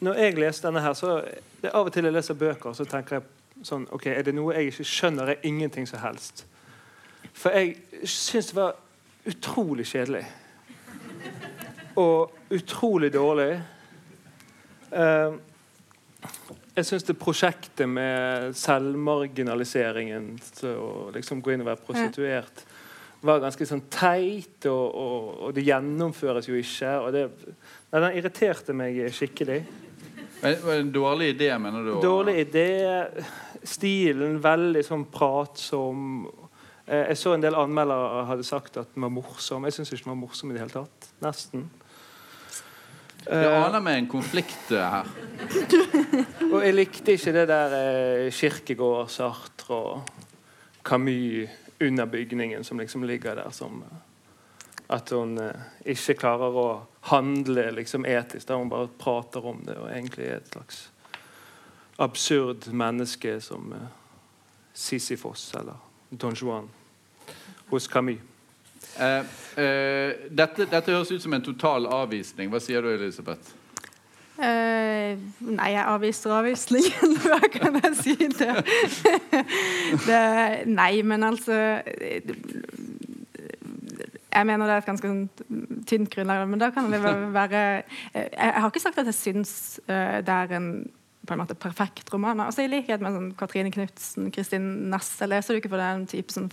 [0.00, 1.20] når jeg leser denne her, så
[1.60, 4.34] det er Av og til jeg leser bøker, så tenker jeg sånn OK, er det
[4.36, 5.32] noe jeg ikke skjønner?
[5.32, 6.44] Er ingenting som helst.
[7.36, 8.76] For jeg syns det var
[9.26, 10.24] utrolig kjedelig.
[11.96, 13.62] Og utrolig dårlig.
[14.92, 15.32] Eh,
[16.76, 20.34] jeg syns det prosjektet med selvmarginaliseringen
[20.72, 22.66] å liksom gå inn og være prostituert
[23.26, 26.92] var ganske sånn teit, og, og, og det gjennomføres jo ikke.
[27.02, 27.24] Og det,
[27.90, 29.60] nei, den irriterte meg skikkelig.
[30.42, 31.94] Var det en dårlig idé, mener du?
[32.04, 32.68] Dårlig idé.
[33.66, 36.26] Stilen veldig sånn pratsom.
[36.84, 39.66] Eh, Jeg så en del anmeldere hadde sagt at den var morsom.
[39.66, 41.10] Jeg syns ikke den var morsom i det hele tatt.
[41.24, 41.66] Nesten.
[43.26, 45.08] Jeg Eh, aner meg en konflikt eh, her.
[46.52, 50.10] og jeg likte ikke det der eh, Kirkegård, Sartre og
[50.86, 51.50] Camus
[51.82, 53.84] under bygningen som liksom ligger der som
[54.88, 58.46] At hun eh, ikke klarer å handle liksom etisk.
[58.46, 60.88] Der hun bare prater om det og egentlig er et slags
[61.98, 63.88] absurd menneske som eh,
[64.72, 65.74] Sisyfos eller
[66.10, 66.68] Don Juan
[67.70, 68.35] hos Camus.
[69.00, 69.18] Eh,
[69.62, 72.50] eh, dette, dette høres ut som en total avvisning.
[72.52, 73.54] Hva sier du, Elisabeth?
[74.36, 77.16] Eh, nei, jeg avviser avvisningen.
[77.24, 78.52] Hva kan jeg si det?
[80.08, 80.24] det?
[80.68, 81.54] Nei, men altså
[84.36, 85.14] Jeg mener det er et ganske
[85.88, 86.44] tynt grunnlag.
[86.48, 90.38] Men da kan det være Jeg, jeg har ikke sagt at jeg syns eh, det
[90.42, 90.70] er en
[91.26, 92.38] på en måte perfekt roman.
[92.44, 95.16] Altså I likhet med sånn Katrine Knutsen, Kristin Næss.
[95.18, 96.46] Jeg leser du ikke for den type sånn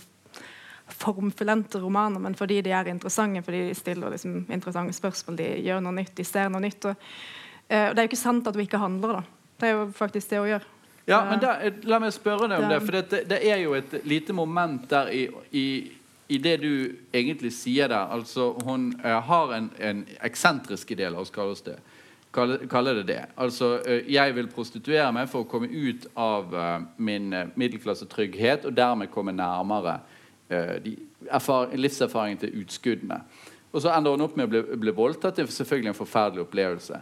[0.88, 5.80] formfullendte romaner, men fordi de er interessante, fordi de stiller liksom interessante spørsmål, de gjør
[5.84, 6.90] noe nytt, de ser noe nytt.
[6.90, 7.08] Og,
[7.64, 9.50] og det er jo ikke sant at hun ikke handler, da.
[9.60, 10.70] Det er jo faktisk det hun gjør.
[11.06, 12.80] Ja, Eh, men da, eh, La meg spørre deg om det.
[12.84, 15.66] For det, det er jo et lite moment der i, i,
[16.28, 18.08] i det du egentlig sier der.
[18.12, 21.78] Altså, hun uh, har en, en eksentrisk idé, la oss kalle det.
[22.34, 23.20] Kalle, det det.
[23.38, 23.78] Altså,
[24.10, 26.50] jeg vil prostituere meg for å komme ut av
[26.98, 30.00] min middelklassetrygghet og dermed komme nærmere
[30.50, 33.20] livserfaringen til utskuddene.
[33.74, 35.36] Og så ender hun opp med å bli, bli voldtatt.
[35.36, 37.00] Det er selvfølgelig en forferdelig opplevelse.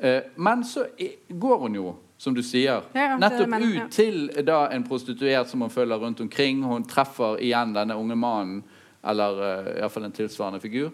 [0.00, 0.86] Eh, men så
[1.28, 3.84] går hun jo, som du sier, Ja, nettopp mener ja.
[3.84, 6.64] ut til da en prostituert som hun følger rundt omkring.
[6.64, 8.64] Hun treffer igjen denne unge mannen,
[9.04, 10.90] eller uh, iallfall en tilsvarende figur,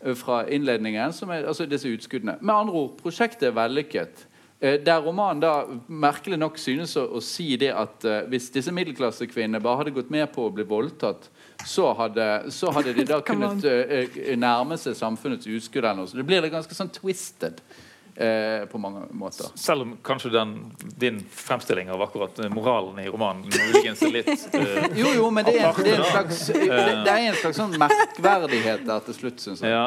[0.00, 1.12] eh, fra innledningen.
[1.12, 2.38] Som er, altså disse utskuddene.
[2.40, 4.26] Med andre ord, prosjektet er vellykket.
[4.60, 8.72] Eh, der romanen da merkelig nok synes å, å si det at uh, hvis disse
[8.72, 11.28] middelklassekvinnene bare hadde gått med på å bli voldtatt,
[11.60, 15.84] så hadde, så hadde de da kunnet eh, nærme seg samfunnets uskudd.
[15.84, 16.08] eller noe.
[16.08, 17.60] Så det blir ganske sånn twisted
[18.16, 19.50] Uh, på mange måter.
[19.60, 20.54] Selv om kanskje den,
[20.96, 25.52] din fremstilling av akkurat moralen i romanen muligens er litt uh, Jo, jo, men det
[25.58, 26.70] er, Aparte, det er en slags, det,
[27.04, 29.74] det er en slags sånn merkverdighet der til slutt, syns jeg.
[29.76, 29.84] ja,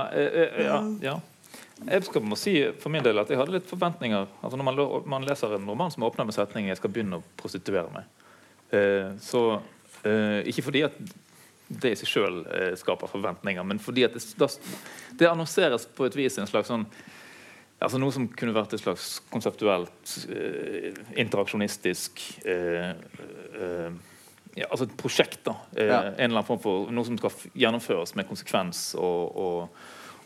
[0.61, 0.77] ja,
[1.07, 1.15] ja.
[1.87, 4.27] Jeg skal må si for min del at jeg hadde litt forventninger.
[4.43, 4.81] Altså Når man,
[5.15, 8.09] man leser en roman som åpner med setningen 'Jeg skal begynne å prostituere meg',
[8.71, 9.61] eh, så
[10.03, 10.99] eh, Ikke fordi at
[11.69, 14.49] det i seg sjøl eh, skaper forventninger, men fordi at det,
[15.19, 16.85] det annonseres på et vis en slags sånn
[17.79, 22.91] Altså Noe som kunne vært et slags konseptuelt, eh, interaksjonistisk eh,
[23.55, 23.91] eh,
[24.57, 25.45] ja, altså et prosjekt.
[25.45, 26.01] da eh, Ja.
[26.01, 29.69] En eller annen form for Noe som skal gjennomføres med konsekvens, og, og,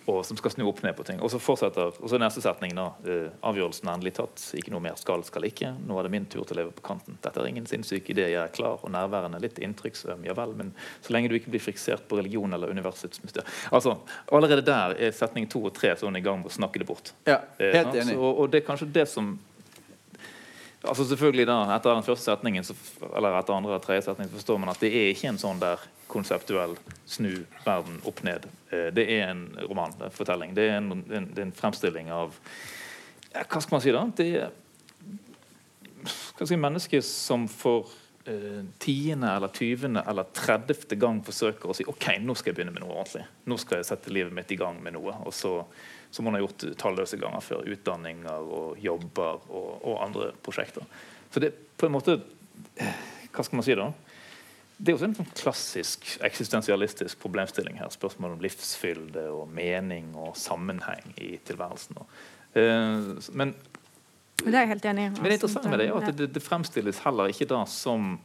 [0.07, 1.21] og som skal snu opp ned på ting.
[1.23, 4.41] Og så fortsetter, og så neste setning da uh, avgjørelsen er endelig tatt.
[4.59, 5.71] Ikke noe mer skal, skal ikke.
[5.87, 7.17] Nå er det min tur til å leve på kanten.
[7.23, 8.27] Dette er ingen sinnssyk idé.
[8.33, 9.39] Jeg er klar og nærværende.
[9.43, 10.55] Litt inntrykksøm, ja vel.
[10.59, 13.49] Men så lenge du ikke blir fiksert på religion eller universets mysterium.
[13.71, 13.97] Altså,
[14.31, 17.13] allerede der er setning to og tre sånn i gang med å snakke det bort.
[17.29, 18.01] Ja, Eh, helt enig.
[18.03, 18.15] enig.
[18.17, 19.33] Så, og det er kanskje det som
[20.83, 22.65] Altså selvfølgelig da, Etter den første setningen
[23.15, 25.83] eller etter andre eller tredje setning forstår man at det er ikke en sånn der
[26.11, 26.75] konseptuell
[27.09, 28.45] snu verden opp ned.
[28.69, 30.51] Eh, Det er en roman, det er en fortelling.
[30.57, 32.35] Det er en, en, det er en fremstilling av
[33.33, 34.03] ja, Hva skal man si, da?
[34.17, 34.51] Det er
[36.33, 37.89] skal si, mennesker som for
[38.27, 42.75] eh, tiende eller tyvende eller tredvte gang forsøker å si OK, nå skal jeg begynne
[42.75, 43.25] med noe ordentlig.
[43.47, 45.15] Nå skal jeg sette livet mitt i gang med noe.
[45.23, 45.55] Og så,
[46.13, 47.65] som hun har gjort talløse ganger før.
[47.73, 50.85] Utdanninger og jobber og, og andre prosjekter.
[51.33, 52.19] Så det på en måte
[53.33, 53.87] Hva skal man si, da?
[54.77, 57.91] det er også en sånn klassisk eksistensialistisk problemstilling her.
[57.93, 62.01] Spørsmål om livsfylde og mening og sammenheng i tilværelsen.
[62.53, 63.53] Uh, men
[64.43, 65.13] det er jeg helt enig i.
[65.15, 68.17] Men det interessante med det er at det, det, fremstilles heller ikke da som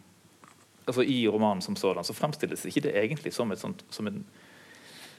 [0.89, 4.23] altså I romanen som sådan så fremstilles ikke det egentlig som, et sånt, som en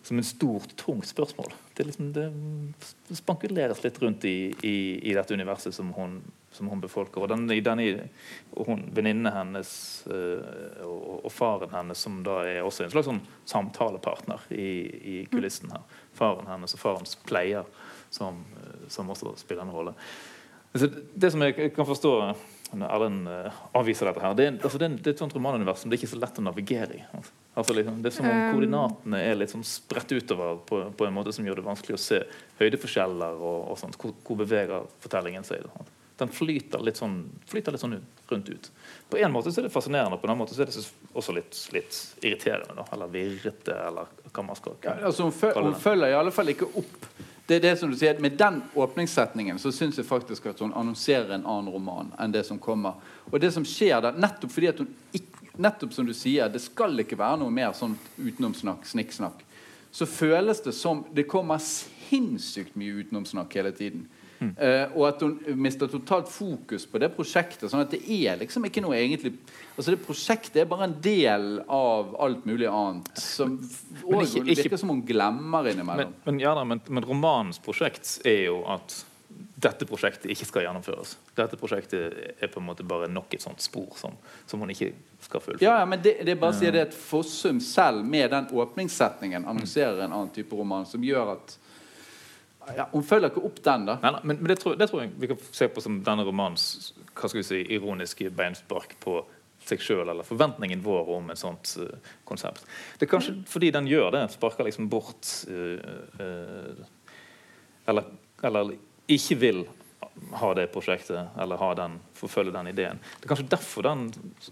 [0.02, 1.54] som en stort, tungt spørsmål.
[1.74, 4.76] Det, liksom, det spankuleres litt rundt i, i,
[5.10, 6.20] i, dette universet som hun,
[6.52, 7.24] som hun befolker.
[7.24, 7.46] Og, den,
[8.54, 9.72] og hun, venninnene hennes
[10.12, 10.42] øh,
[10.88, 14.70] og, og, faren hennes, som da er også en slags sånn samtalepartner i,
[15.14, 15.86] i, kulissen her.
[16.18, 17.68] Faren hennes og farens pleier,
[18.10, 19.98] som, uh, som også spiller en rolle.
[20.74, 22.14] Altså, det som jeg kan forstå
[22.78, 23.30] når Erlend
[23.78, 26.04] avviser dette her, det er, altså, det, det er, et sånt romanunivers som det er
[26.04, 27.06] ikke så lett å navigere i.
[27.18, 27.34] Altså.
[27.60, 28.50] Altså liksom, det er som om um.
[28.54, 32.02] koordinatene er litt sånn spredt utover på, på, en måte som gjør det vanskelig å
[32.02, 32.20] se
[32.62, 33.40] høydeforskjeller.
[33.40, 33.98] og, og sånt.
[34.00, 35.66] Hvor, hvor, beveger fortellingen seg?
[35.68, 35.88] Da.
[36.20, 37.18] Den flyter litt, sånn,
[37.48, 37.98] flyter litt sånn
[38.30, 38.70] rundt ut.
[39.12, 41.36] På en måte så er det fascinerende, på en annen måte så er det også
[41.36, 42.76] litt, litt irriterende.
[42.80, 42.88] Da.
[42.96, 46.52] Eller virrete, eller hva man skal ja, altså, hun, føl hun følger i alle fall
[46.56, 47.12] ikke opp
[47.50, 50.74] det er det som du sier, Med den åpningssetningen så syns jeg faktisk at hun
[50.78, 53.00] annonserer en annen roman enn det som kommer.
[53.32, 56.62] Og det som skjer der, Nettopp fordi at hun ikke nettopp som du sier, det
[56.64, 59.44] skal ikke være noe mer sånn utenomsnakk, snikksnakk.
[59.92, 64.08] Så føles det som det kommer sinnssykt mye utenomsnakk hele tiden.
[64.40, 64.54] Mm.
[64.56, 67.66] Uh, og at hun mister totalt fokus på det prosjektet.
[67.68, 69.34] sånn at det er liksom ikke noe egentlig
[69.74, 73.12] Altså det Prosjektet er bare en del av alt mulig annet.
[73.20, 76.14] Som men, ikke, ikke, virker som hun glemmer innimellom.
[76.14, 79.02] Men, men, ja, da, men, men romanens prosjekt er jo at
[79.60, 81.16] dette prosjektet ikke skal gjennomføres.
[81.36, 84.14] Dette prosjektet er på en måte bare nok et sånt spor som,
[84.48, 84.94] som hun ikke
[85.26, 85.64] skal følge.
[85.66, 89.48] Ja, ja, men det, det bare å si det at Fossum selv med den åpningssetningen
[89.50, 91.58] annonserer en annen type roman som gjør at
[92.78, 93.96] ja, Hun følger ikke opp den, da.
[94.04, 96.26] Nei, nei, men, men det, tror, det, tror, jeg vi kan se på som denne
[96.28, 99.16] romanens hva skal vi si, ironiske beinspark på
[99.66, 102.62] seg sjøl, eller forventningen vår om et sånt uh, konsept.
[103.00, 104.22] Det er kanskje fordi den gjør det.
[104.36, 105.82] Sparker liksom bort uh,
[106.22, 106.86] uh,
[107.90, 108.14] eller,
[108.46, 108.78] eller
[109.10, 109.64] ikke vil
[110.40, 113.00] ha det prosjektet eller ha den, forfølge den ideen.
[113.20, 114.06] Det er kanskje derfor den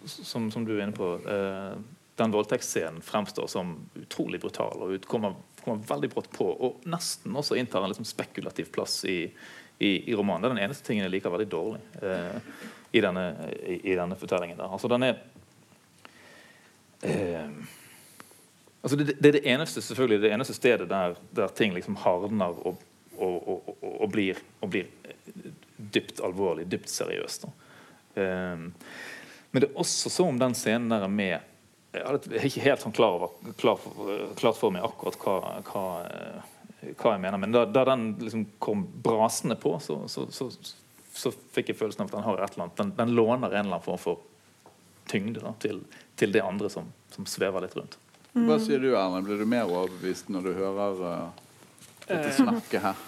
[0.07, 1.77] som, som du er inne på, eh,
[2.17, 6.47] den voldtektsscenen fremstår som utrolig brutal og kommer, kommer, veldig brått på.
[6.49, 9.19] Og nesten også inntar en liksom spekulativ plass i,
[9.77, 10.41] i, i, romanen.
[10.41, 12.39] Det er den eneste tingen jeg liker veldig dårlig eh,
[12.91, 13.27] i, denne,
[13.61, 14.57] i, i, denne, fortellingen.
[14.57, 14.73] Der.
[14.73, 15.19] Altså, den er
[17.05, 17.45] eh,
[18.81, 22.57] altså det, det, er det eneste selvfølgelig det eneste stedet der, der ting liksom hardner
[22.65, 22.81] og
[24.07, 24.87] og, blir, og, blir,
[25.77, 27.45] dypt alvorlig, dypt seriøst.
[28.15, 28.71] Um,
[29.51, 31.35] men det er også så om den scenen der er med
[31.93, 35.35] Jeg er ikke helt sånn klar over, klar for, klart for meg akkurat hva,
[35.69, 35.83] hva,
[36.89, 40.49] hva jeg mener, men da, da den liksom kom brasende på, så, så, så,
[41.13, 43.63] så, fikk jeg følelsen av at den har et eller annet den, den låner en
[43.63, 44.25] eller annen form for
[45.09, 45.81] tyngde da, til,
[46.19, 47.97] til, det andre som, som svever litt rundt.
[48.37, 49.25] Hva sier du, Erlend?
[49.25, 51.45] Blir du mer overbevist når du hører uh
[52.07, 52.99] dette snakket her?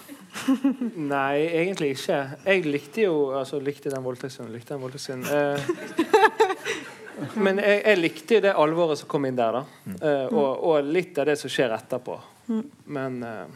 [1.12, 2.20] Nei, egentlig ikke.
[2.46, 4.52] Jeg likte jo altså, likte den voldtektsscenen.
[4.54, 5.26] Likte den voldtektsscenen.
[5.26, 5.60] Eh,
[7.44, 9.64] men jeg, jeg, likte det alvoret som kom inn der, da.
[9.86, 9.96] Mm.
[9.98, 12.18] Eh, og, og, litt av det som skjer etterpå.
[12.50, 12.64] Mm.
[12.96, 13.46] Men eh,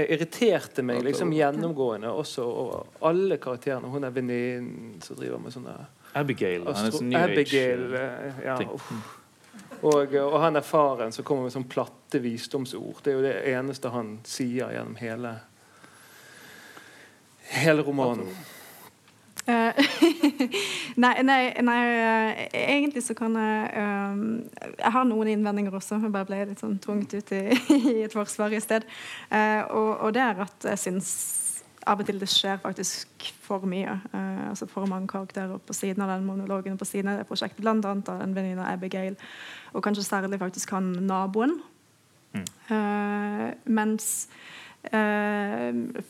[0.00, 3.90] jeg irriterte meg liksom gjennomgående også over alle karakterene.
[3.90, 5.78] Hun er venninnen som driver med sånne
[6.18, 6.66] Abigail.
[6.66, 8.90] Abigail eh, ja, uff.
[9.80, 13.00] Og, og, han er faren som kommer med sånn platte visdomsord.
[13.04, 15.38] Det er jo det eneste han sier gjennom hele
[17.50, 18.28] hele romanen.
[19.48, 19.72] Uh,
[21.02, 24.20] nei, nei, nei uh, egentlig så kan jeg um,
[24.60, 25.98] Jeg har noen innvendinger også.
[25.98, 27.42] Jeg bare ble litt sånn tvunget ut i,
[27.94, 28.86] i et forsvar i sted.
[29.32, 31.10] Og, og, det er at jeg syns
[31.88, 33.96] av og til det skjer faktisk for mye.
[34.12, 37.62] Uh, altså For mange karakterer på siden av den monologen på siden av det prosjektet.
[37.64, 39.16] Blant annet av en venninne Abigail,
[39.72, 41.60] og kanskje særlig faktisk han naboen.
[42.34, 42.46] Mm.
[42.70, 44.28] Uh, mens
[44.92, 46.02] uh,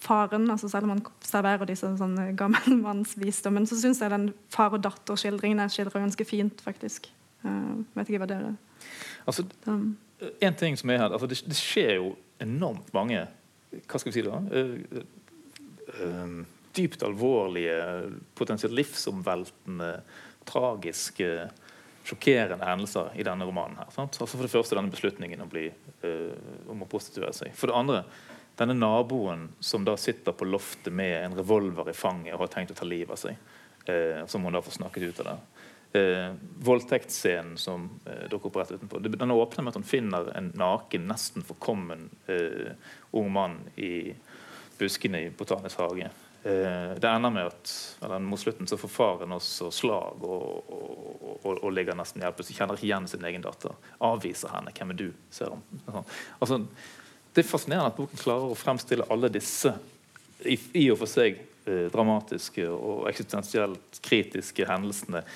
[0.00, 4.84] faren, altså selv om han serverer disse sånn gammelmannsvisdommen, så syns jeg den far og
[4.86, 7.10] datter-skildringen er skildrer ganske fint, faktisk.
[7.96, 8.56] vet ikke hva dere
[9.28, 9.44] Altså,
[10.40, 13.26] en ting som er her, altså det, det skjer jo enormt mange
[13.70, 14.38] hva skal vi si da?
[14.50, 15.02] Uh,
[16.00, 16.40] uh,
[16.76, 17.76] dypt alvorlige,
[18.38, 19.92] potensielt livsomveltende,
[20.48, 21.30] tragiske,
[22.06, 23.78] sjokkerende hendelser i denne romanen.
[23.78, 23.90] her.
[23.94, 25.68] Altså For det første denne beslutningen om, bli,
[26.04, 27.54] uh, om å prostituere seg.
[27.58, 28.04] For det andre
[28.60, 32.74] denne naboen som da sitter på loftet med en revolver i fanget og har tenkt
[32.74, 33.38] å ta livet av seg.
[34.28, 35.36] som hun da får snakket ut av det.
[35.92, 39.00] Eh, voldtektsscenen som eh, dukker opp rett utenfor.
[39.00, 42.76] Den åpner med at han finner en naken, nesten forkommen eh,
[43.10, 44.14] ung mann i
[44.78, 46.10] buskene i Botanisk hage.
[46.42, 51.36] eh, det ender med at eller mot slutten så får faren også slag og, og,
[51.42, 52.54] og, og ligger nesten hjelpeløs.
[52.54, 53.74] Kjenner ikke igjen sin egen datter.
[53.98, 54.70] Avviser henne.
[54.70, 55.68] 'Hvem er du?' ser han.
[55.90, 56.10] Sånn.
[56.38, 56.64] Altså,
[57.34, 59.74] det er fascinerende at boken klarer å fremstille alle disse
[60.46, 65.26] i, i og for seg eh, dramatiske og eksistensielt kritiske hendelsene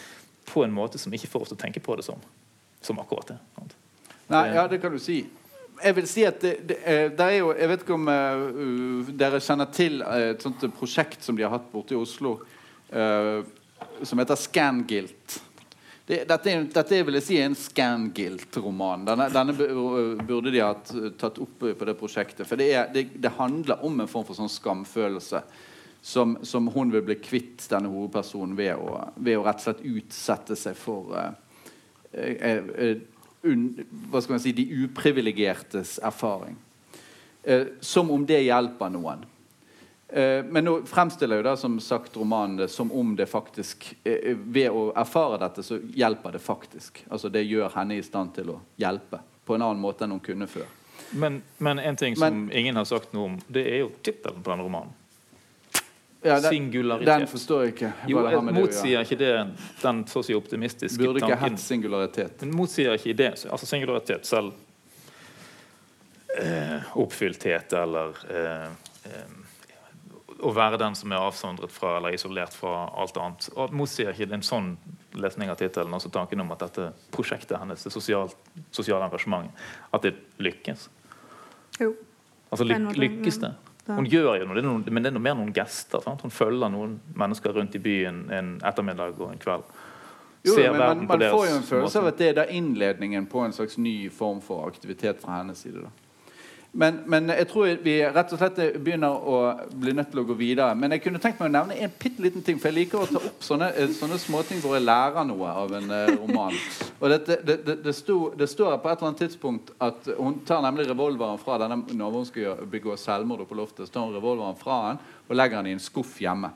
[0.45, 2.21] på en måte som ikke får oss til å tenke på det som,
[2.85, 3.39] som akkurat det.
[3.57, 3.75] sant?
[4.33, 5.23] Nei, ja, det kan du si.
[5.83, 9.09] Jeg vil si at det, det, eh, det er jo Jeg vet ikke om uh,
[9.19, 12.37] dere kjenner til eh, et sånt prosjekt som de har hatt borte i Oslo,
[12.95, 13.43] uh,
[14.03, 15.41] som heter Scangilt.
[16.05, 19.07] Det, dette, er, dette vil jeg si er en Scangilt-roman.
[19.09, 22.45] Denne, denne burde de ha tatt opp på det prosjektet.
[22.47, 25.41] For det, er, det, det handler om en form for sånn skamfølelse
[26.05, 29.85] som, som hun vil bli kvitt, denne hovedpersonen, ved å, ved å rett og slett
[29.89, 31.31] utsette seg for uh,
[32.13, 32.99] eh,
[33.49, 33.63] un,
[34.13, 36.59] hva skal man si, de uprivilegertes erfaring.
[37.49, 39.31] Uh, som om det hjelper noen.
[40.15, 44.85] Men nå fremstiller jo da som sagt romanen det som om det faktisk Ved å
[44.95, 47.01] erfare dette, så hjelper det faktisk.
[47.09, 50.23] Altså Det gjør henne i stand til å hjelpe på en annen måte enn hun
[50.23, 50.69] kunne før.
[51.17, 54.53] Men, men en ting som ingen har sagt noe om, det er jo tittelen på
[54.53, 54.95] den romanen.
[56.25, 57.07] Ja, den, Singularitet.
[57.07, 57.89] den forstår jeg ikke.
[58.01, 59.33] hva Jo, det har med det å motsier ikke det
[59.83, 62.45] den så å si optimistiske Burde ikke tanken hett singularitet.
[62.47, 63.33] Men motsier ikke det.
[63.45, 64.55] Altså singularitet, selv
[66.41, 68.71] eh, oppfyllthet eller eh,
[69.11, 69.35] eh,
[70.45, 73.51] å være den som er avsondret fra eller isolert fra alt annet.
[73.55, 74.73] Og motsier ikke det en sånn
[75.21, 78.37] lesning av tittelen altså tanken om at dette prosjektet hennes, det sosialt,
[78.75, 80.89] sosiale engasjementet, at det lykkes?
[81.85, 81.93] Jo.
[82.49, 83.53] Altså lyk, lykkes det?
[83.87, 86.01] Hun gjør jo noe, det noen, men det er noe mer noen gester.
[86.05, 86.23] Sant?
[86.25, 89.67] Hun følger noen mennesker rundt i byen en ettermiddag og en kveld.
[90.45, 93.27] Jo, Ser men man, man får jo en følelse av at det er da innledningen
[93.33, 95.85] på en slags ny form for aktivitet fra hennes side.
[95.85, 96.04] da.
[96.77, 99.37] Men, men jeg tror vi rett og slett begynner å
[99.79, 100.75] bli nødt til å gå videre.
[100.75, 103.07] Men jeg kunne tenkt meg å nevne en bitte liten ting, for jeg liker å
[103.07, 106.59] ta opp sånne, eh, sånne småting hvor jeg lærer noe av en eh, roman.
[106.99, 110.41] Og dette, det, det, det, sto, det står på et eller annet tidspunkt at hun
[110.49, 113.87] tar nemlig revolveren fra denne når hun skal begå selvmord på loftet.
[113.87, 116.51] Så tar hun revolveren fra han og legger den i en skuff hjemme.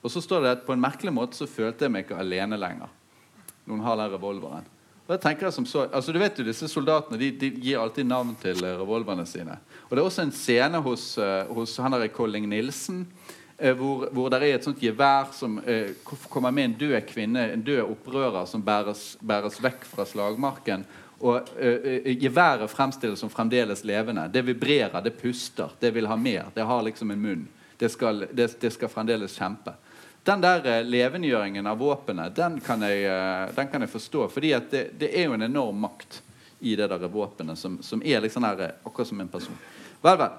[0.00, 2.56] Og så står det at på en merkelig måte så følte jeg meg ikke alene
[2.56, 2.88] lenger
[3.62, 4.72] når hun har den revolveren.
[5.06, 8.06] Og jeg tenker som så, altså du vet jo Disse soldatene de, de gir alltid
[8.06, 9.58] navn til eh, revolverne sine.
[9.88, 13.04] Og Det er også en scene hos, eh, hos Henrik Colling Nilsen
[13.58, 15.94] eh, hvor, hvor det er et sånt gevær som eh,
[16.30, 20.86] kommer med en død kvinne, en død opprører, som bæres, bæres vekk fra slagmarken.
[21.22, 24.28] Og eh, Geværet fremstilles som fremdeles levende.
[24.32, 26.50] Det vibrerer, det puster, det vil ha mer.
[26.54, 27.44] Det har liksom en munn.
[27.78, 29.74] Det skal, det, det skal fremdeles kjempe.
[30.24, 34.28] Den der eh, levendegjøringen av våpenet, den kan jeg, eh, den kan jeg forstå.
[34.28, 36.22] fordi det, det er jo en enorm makt
[36.60, 39.58] i det der våpenet som, som er liksom der, eh, akkurat som en person.
[40.02, 40.30] Vel, vel.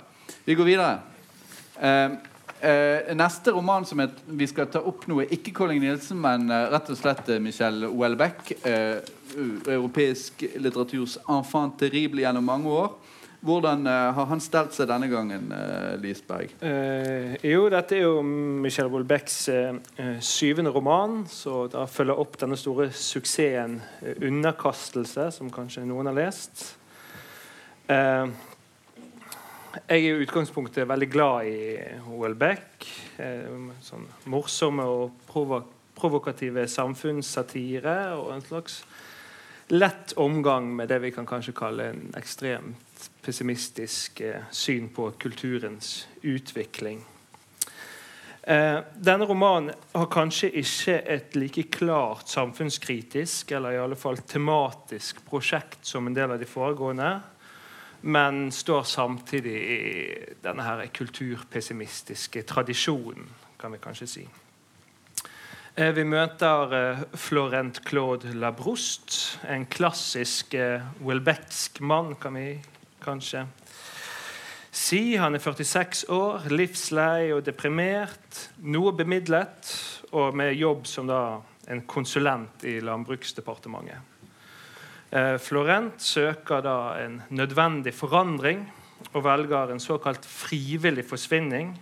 [0.45, 0.99] Vi går videre.
[1.79, 2.11] Eh,
[2.69, 6.47] eh, neste roman som et, vi skal ta opp nå, er ikke Colling Nielsen, men
[6.47, 8.53] eh, rett og slett Michel Houellebecq.
[9.33, 12.91] Europeisk litteraturs enfant terrible gjennom mange år.
[13.43, 16.53] Hvordan uh, har han stelt seg denne gangen, uh, Lisberg?
[16.63, 19.49] Uh, jo, dette er jo Michel Wolbecks
[20.23, 23.81] syvende roman, så da følger opp denne store suksessen
[24.13, 26.63] 'Underkastelse', som kanskje noen har lest.
[27.89, 28.31] Jeg
[29.89, 31.77] er i utgangspunktet veldig glad i
[32.07, 32.87] Wolbeck.
[33.83, 38.79] Sånn morsomme og provo provokative samfunnssatire og en slags
[39.69, 46.07] lett omgang med det vi kan kanskje kalle en ekstremt pessimistisk eh, syn på kulturens
[46.21, 47.03] utvikling.
[48.43, 55.21] Eh, denne romanen har kanskje ikke et like klart samfunnskritisk eller i alle fall tematisk
[55.29, 57.13] prosjekt som en del av de foregående,
[58.03, 59.79] men står samtidig i
[60.43, 64.25] denne her kulturpessimistiske tradisjonen, kan vi kanskje si.
[65.75, 70.53] Eh, Vi møter Florent Claude Labrouste, en klassisk
[70.99, 72.59] Welbecksk mann, kan vi
[73.03, 73.45] kanskje
[74.73, 75.15] si.
[75.21, 79.73] Han er 46 år, livslei og deprimert, noe bemidlet,
[80.13, 81.23] og med jobb som da
[81.71, 84.09] en konsulent i Landbruksdepartementet.
[85.13, 88.65] Eh, Florent søker da en nødvendig forandring
[89.13, 91.75] og velger en såkalt frivillig forsvinning,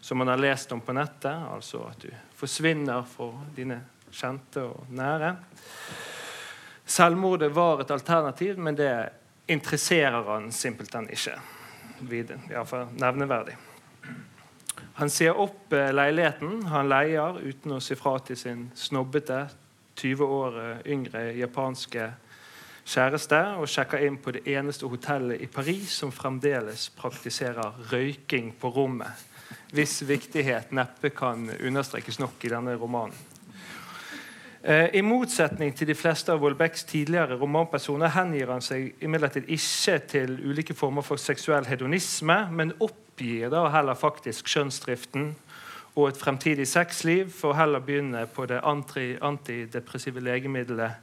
[0.00, 3.78] som man har lest om på nettet, altså at du forsvinner for dine
[4.12, 5.36] kjente og nære.
[6.92, 8.90] Selvmordet var et alternativ, men det
[9.46, 11.36] interesserer han simpelthen ikke.
[12.50, 13.56] Iallfall nevneverdig.
[14.98, 19.46] Han sier opp eh, leiligheten han leier uten å si fra til sin snobbete,
[20.00, 22.10] 20 år eh, yngre japanske
[22.82, 28.72] kjæreste, og sjekker inn på det eneste hotellet i Paris som fremdeles praktiserer røyking på
[28.74, 29.28] rommet.
[29.72, 33.16] hvis viktighet neppe kan understrekes nok i denne romanen.
[34.62, 39.96] Eh, I motsetning til de fleste av Wolbecks tidligere romanpersoner hengir han seg imidlertid ikke
[40.12, 45.32] til ulike former for seksuell hedonisme, men oppgir da heller faktisk skjønnsdriften
[45.96, 50.94] og et fremtidig sexliv, for heller begynne på det antidepressive legemiddelet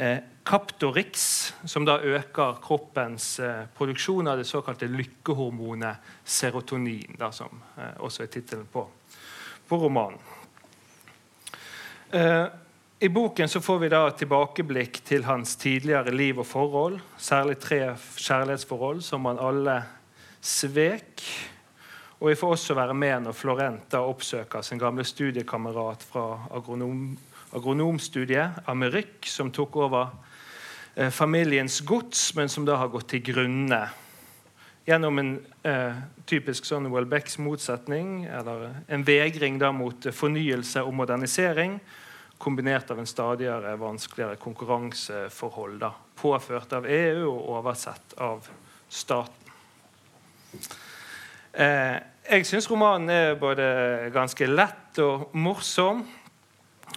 [0.00, 7.60] eh, Captorix, som da øker kroppens eh, produksjon av det såkalte lykkehormonet serotonin, da, som
[7.76, 8.88] eh, også er tittelen på,
[9.68, 10.22] på, romanen.
[12.10, 12.46] Eh,
[12.98, 17.80] I boken så får vi da tilbakeblikk til hans tidligere liv og forhold, særlig tre
[18.16, 19.74] kjærlighetsforhold som han alle
[20.40, 21.20] svek.
[22.16, 27.18] Og vi får også være med når Florent da oppsøker sin gamle studiekamerat fra agronom
[27.56, 30.08] agronomstudiet, Amerik, som tok over
[30.94, 33.82] eh, familiens gods, men som da har gått til grunne
[34.88, 35.30] gjennom en
[35.68, 41.78] eh, typisk sånn Welbecks motsetning, eller en vegring da mot fornyelse og modernisering,
[42.38, 48.48] kombinert av en stadigere vanskeligere konkurranseforhold, da, påført av EU og oversett av
[48.88, 49.52] staten.
[51.52, 53.66] Eh, jeg syns romanen er både
[54.14, 56.04] ganske lett og morsom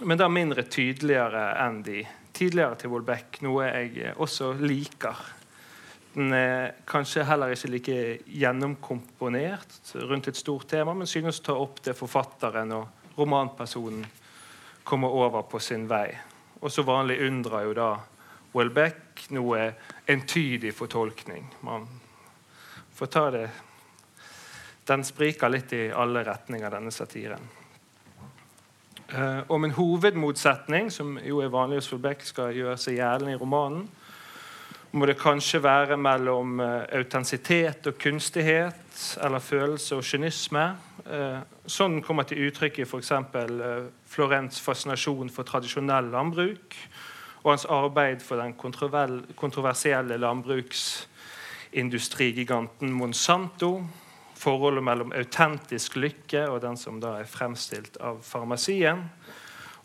[0.02, 2.00] men da mindre tydeligere enn de
[2.36, 5.18] tidligere til Wolbeck, noe jeg også liker.
[6.14, 11.58] Den er kanskje heller ikke like gjennomkomponert rundt et stort tema, men synes å ta
[11.60, 14.06] opp det forfatteren og romanpersonen
[14.84, 16.08] kommer over på sin vei.
[16.60, 17.90] Og så vanlig undrer jo da
[18.54, 19.70] Welbeck noe
[20.10, 21.46] entydig fortolkning.
[21.62, 21.86] Man
[22.94, 23.48] får ta det
[24.90, 27.44] Den spriker litt i alle retninger, denne satiren.
[29.14, 33.38] Uh, om en hovedmotsetning, som jo er vanlig hos Welbeck, skal gjøre seg gjeldende i
[33.38, 33.84] romanen,
[34.92, 36.66] må det kanskje være mellom uh,
[36.96, 40.76] autentisitet og kunstighet, eller følelse og kynisme.
[41.06, 43.10] Uh, sånn kommer til uttrykk i f.eks.
[43.12, 43.20] Uh,
[44.10, 46.76] Florents fascinasjon for tradisjonell landbruk
[47.40, 48.54] og hans arbeid for den
[49.38, 53.84] kontroversielle landbruksindustrigiganten Monsanto
[54.40, 59.02] forholdet mellom autentisk lykke og den som da er fremstilt av farmasien.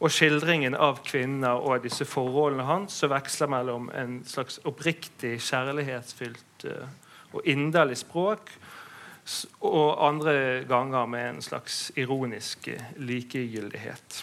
[0.04, 6.66] Og skildringen av kvinner og disse forholdene hans som veksler mellom en slags oppriktig, kjærlighetsfylt
[6.68, 6.90] uh,
[7.36, 8.52] og inderlig språk
[9.66, 14.20] og andre ganger med en slags ironisk uh, likegyldighet.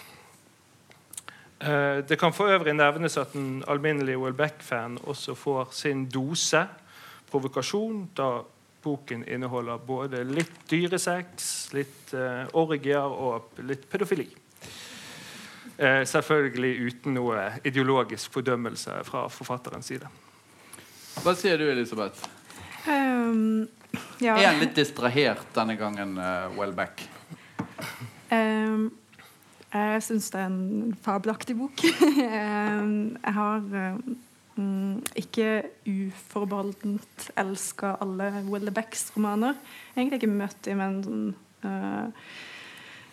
[1.62, 6.66] Uh, det kan for øvrig nevnes at en alminnelig Welbeck-fan også får sin dose
[7.32, 8.42] provokasjon da
[8.84, 12.10] boken inneholder både litt dyresex, litt
[12.58, 14.26] orgier og litt pedofili.
[15.82, 20.06] Uh, selvfølgelig uten noe ideologisk fordømmelse fra forfatterens side.
[21.24, 22.22] Hva sier du, Elisabeth?
[22.86, 23.66] Um,
[24.22, 24.36] ja.
[24.36, 27.02] Er han litt distrahert denne gangen, uh, Wellback?
[28.30, 28.92] Um,
[29.72, 31.82] jeg syns det er en fabelaktig bok.
[31.82, 32.94] um,
[33.26, 33.66] jeg har
[34.56, 35.50] um, ikke
[35.88, 39.58] uforbeholdent elska alle Wellbacks romaner.
[39.96, 41.34] Egentlig ikke møtt dem, men,
[41.66, 42.08] uh,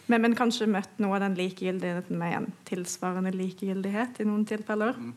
[0.09, 4.97] men, men, kanskje møtt noe av den likegyldigheten med en tilsvarende likegyldighet i noen tilfeller.
[4.97, 5.11] Mm.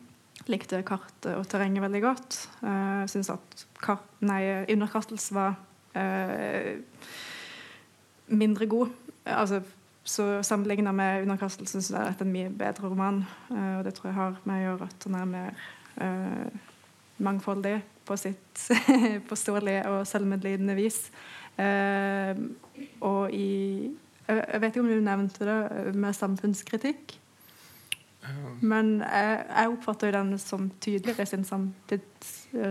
[0.51, 2.37] Likte kartet og terrenget veldig godt.
[2.61, 5.55] Uh, Syns at kart, nei, underkastelse var
[5.97, 6.75] uh,
[8.29, 8.93] mindre god.
[9.25, 9.63] Altså,
[10.03, 13.23] så Sammenligna med underkastelsen så er dette en mye bedre roman.
[13.49, 15.65] Uh, og det tror jeg har med å gjøre at den er mer
[15.97, 16.69] uh,
[17.23, 18.67] mangfoldig på sitt
[19.29, 21.05] påståelige og selvmedlidende vis.
[23.05, 23.51] Og i
[24.27, 27.17] Jeg vet ikke om du nevnte det med samfunnskritikk.
[28.63, 31.43] Men jeg, jeg oppfatter jo den som tydeligere sin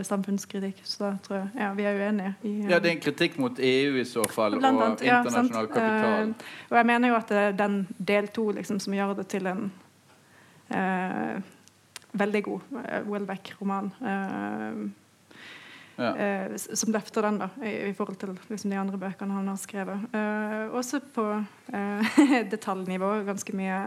[0.09, 0.81] samfunnskritikk.
[0.89, 2.35] Så da tror jeg ja, vi er uenige.
[2.49, 5.73] I, ja, det er en kritikk mot EU i så fall, og annet, internasjonal ja,
[5.75, 6.33] kapital.
[6.33, 7.77] Uh, og jeg mener jo at det er den
[8.13, 9.69] del to liksom, som gjør det til en
[10.73, 11.37] uh,
[12.25, 12.83] veldig god
[13.13, 13.93] Welbeck-roman.
[14.01, 14.89] Uh,
[15.97, 16.13] ja.
[16.13, 19.61] uh, som løfter den da, i, i forhold til liksom, de andre bøkene han har
[19.61, 20.09] skrevet.
[20.73, 21.27] også på
[22.55, 23.15] detaljnivå.
[23.29, 23.85] Ganske mye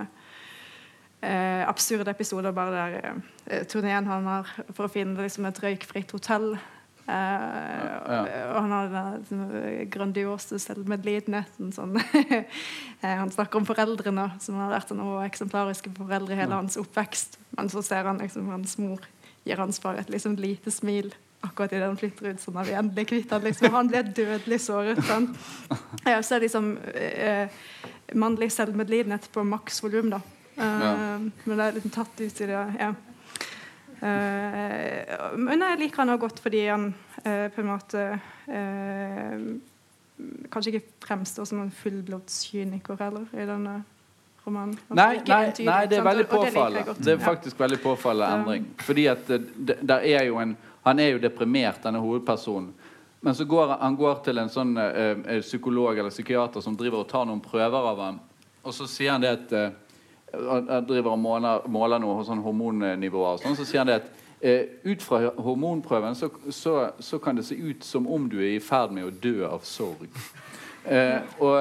[1.66, 6.52] absurde episoder bare der turneen han har for å finne liksom, et røykfritt hotell.
[7.06, 8.20] Ja.
[8.52, 9.50] Og han har den sånn,
[9.94, 11.72] grandiose selvmedlidenheten.
[11.74, 11.98] Sånn.
[13.22, 17.40] han snakker om foreldrene som har vært noe eksemplariske foreldre hele hans oppvekst.
[17.58, 19.06] Men så ser han liksom hans mor
[19.46, 22.42] gir hans far et liksom lite smil akkurat idet han flytter ut.
[22.42, 25.02] sånn at vi endelig kvitter han liksom, Han ble dødelig såret.
[25.06, 25.28] Sånn.
[26.06, 27.50] Ja, så er liksom eh,
[28.14, 30.22] mannlig selvmedlidenhet på maks volum, da.
[30.56, 30.96] Eh, ja.
[31.20, 32.94] Men det er liksom tatt ut i det ja.
[33.96, 36.90] Uh, men jeg liker han også godt fordi han
[37.24, 38.02] uh, på en måte
[38.52, 39.46] uh,
[40.52, 43.78] kanskje ikke fremstår som en fullblodskyniker heller i denne
[44.46, 44.76] romanen.
[44.90, 46.96] Nei, nei, nei, det er veldig det påfallende.
[47.00, 48.68] Det er faktisk veldig påfallende endring.
[48.86, 50.54] Fordi at det, det, der er jo en,
[50.86, 52.74] Han er jo deprimert, denne hovedpersonen.
[53.26, 57.02] Men så går han går til en sånn eh, eh, psykolog eller psykiater som driver
[57.02, 58.20] og tar noen prøver av ham.
[58.62, 59.72] Og så sier han det at eh,
[60.36, 63.56] Han driver og måler, måler noe sånn hormonnivåer og sånn.
[63.58, 64.08] Så sier han det at
[64.46, 68.58] eh, ut fra hormonprøven så, så, så kan det se ut som om du er
[68.58, 70.10] i ferd med å dø av sorg.
[70.86, 71.56] Eh, og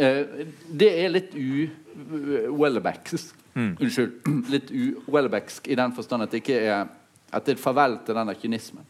[0.00, 3.34] eh, det er litt u-Wellebacksk.
[3.60, 4.12] Unnskyld.
[4.54, 6.88] Litt u-Wellebacksk i den forstand at det ikke er
[7.32, 8.86] at det er et farvel til denne kynismen.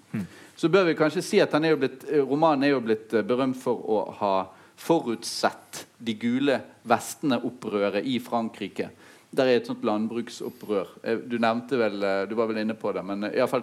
[0.57, 3.22] Så bør vi kanskje si at han er blitt, eh, romanen er jo blitt eh,
[3.24, 4.32] berømt for å ha
[4.80, 8.91] forutsett de gule vestene-opprøret i Frankrike.
[9.30, 10.88] Der er et sånt landbruksopprør.
[11.05, 13.62] Eh, Du nevnte vel, du var vel inne på det, men iallfall i alle fall,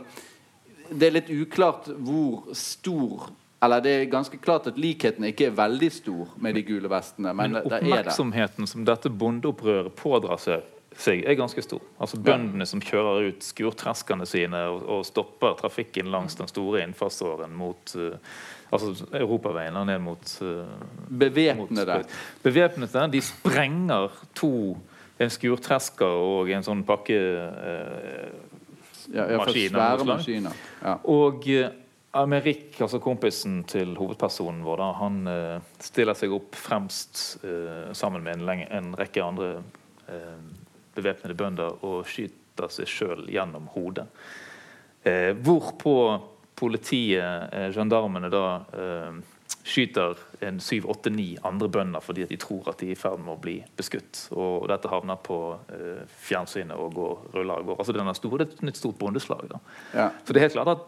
[0.97, 5.55] det er litt uklart hvor stor Eller det er ganske klart at likheten ikke er
[5.57, 7.32] veldig stor med de gule vestene.
[7.34, 7.88] Men, Men det er det.
[7.89, 10.61] oppmerksomheten som dette bondeopprøret pådrar seg,
[10.98, 11.82] seg, er ganske stor.
[12.02, 17.54] Altså Bøndene som kjører ut skurtreskene sine og, og stopper trafikken langs den store innfartsåren
[17.58, 18.18] mot uh,
[18.74, 20.66] altså europaveien og ned mot uh,
[21.08, 22.02] Bevæpnede.
[22.43, 23.08] Bevæpnede.
[23.14, 24.54] De sprenger to
[25.18, 28.56] en skurtresker og en sånn pakke uh,
[29.08, 30.56] Ja, hvert fall Maskiner.
[30.82, 30.98] Ja.
[31.08, 31.70] Og eh,
[32.18, 38.26] Amerik, altså kompisen til hovedpersonen vår, da, han eh, stiller seg opp fremst eh, sammen
[38.26, 39.50] med en, en rekke andre
[40.12, 40.34] eh,
[40.98, 44.08] bevæpnede bønder og skyter seg sjøl gjennom hodet.
[45.08, 45.95] Eh, hvorpå
[46.58, 49.20] politiet, eh, gendarmene, da eh,
[49.68, 53.34] skyter en syv-åtte-ni andre bønder fordi at de tror at de er i ferd med
[53.34, 54.24] å bli beskutt.
[54.38, 55.38] Og dette havner på
[55.74, 57.78] eh, fjernsynet og går, ruller av gårde.
[57.84, 59.45] Altså, det, er det er et nytt stort bondeslag.
[59.51, 59.61] da.
[59.93, 60.07] Ja.
[60.24, 60.86] Så det er helt klart at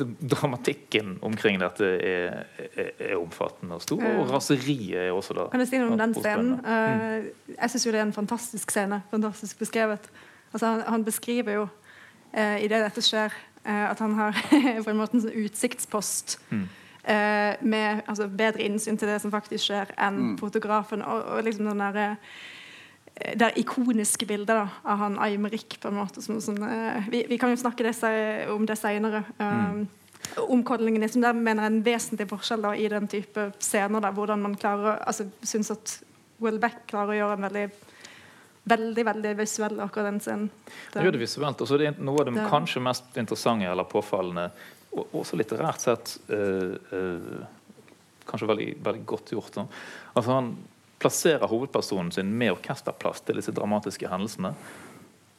[0.00, 4.04] det, dramatikken omkring dette er, er, er omfattende og stor.
[4.20, 6.56] Og raseriet er også da Kan jeg si noe om den scenen?
[6.64, 9.02] Eh, jeg syns jo det er en fantastisk scene.
[9.12, 10.10] Fantastisk beskrevet.
[10.52, 14.36] Altså, han, han beskriver jo uh, idet dette skjer, uh, at han har
[14.84, 16.68] på en måte en sånn utsiktspost Mm.
[17.04, 20.38] Eh, med altså, bedre innsyn til det som faktisk skjer, enn Mm.
[20.38, 21.02] fotografen.
[21.02, 22.16] Og, og liksom den derre
[23.16, 25.78] eh, det er ikoniske bildet da, av han Aymerik.
[25.80, 29.24] på en måte som, som, eh, vi, vi kan jo snakke det, om det seinere.
[29.38, 29.88] Um,
[30.48, 34.00] Omkodlingen liksom, der mener jeg er en vesentlig forskjell da, i den type scener.
[34.00, 36.02] Da, hvordan man klarer altså, synes at
[36.40, 37.70] Will Beck klarer å gjøre en veldig
[38.70, 40.50] veldig, veldig visuell akkurat den scenen.
[40.94, 41.60] Han gjør det visuelt.
[41.64, 44.50] Og så er noe av det Det- kanskje mest interessante eller påfallende,
[44.90, 47.42] og også litterært sett eh, eh,
[48.26, 49.56] kanskje veldig, veldig godt gjort.
[49.56, 49.66] Da.
[50.14, 50.52] Altså Han
[51.00, 54.52] plasserer hovedpersonen sin med orkesterplass til disse dramatiske hendelsene.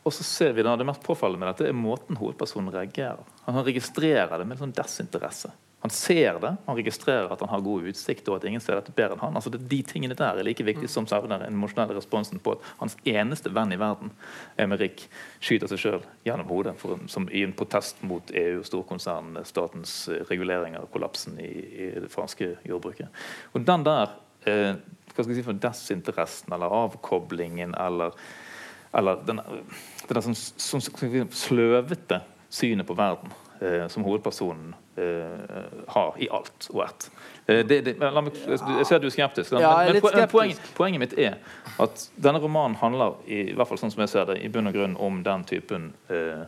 [0.02, 3.22] Og så ser vi da, Det mest påfallende med dette er måten hovedpersonen reagerer.
[3.46, 5.52] Han registrerer det med sånn desinteresse.
[5.82, 8.94] Han ser det, han registrerer at han har god utsikt, og at ingen ser dette
[8.94, 9.38] bedre enn han.
[9.40, 12.68] Altså det, De tingene der er like viktige som selve den emosjonelle responsen på at
[12.80, 14.14] hans eneste venn i verden,
[14.62, 15.08] Emerik,
[15.42, 20.22] skyter seg sjøl gjennom hodet for, som i en protest mot EU, storkonsern, statens eh,
[20.30, 23.10] reguleringer og kollapsen i, i det franske jordbruket.
[23.56, 24.14] Og den der
[24.46, 24.78] eh,
[25.12, 28.16] hva skal jeg si for desinteressen eller avkoblingen eller
[28.94, 30.84] eller den, den der sånn, sånn
[31.32, 32.22] sløvete
[32.52, 33.32] synet på verden
[33.64, 37.12] eh, som hovedpersonen eh, har i alt og ett.
[37.46, 37.62] Eh,
[38.00, 39.54] men jeg ser at du er skeptisk.
[39.54, 40.32] Ja, jeg er men skeptisk.
[40.32, 41.40] Poenget, poenget mitt er
[41.82, 44.70] at denne romanen handler i, i hvert fall sånn som jeg ser det, i bunn
[44.72, 46.46] og grunn om den typen eh,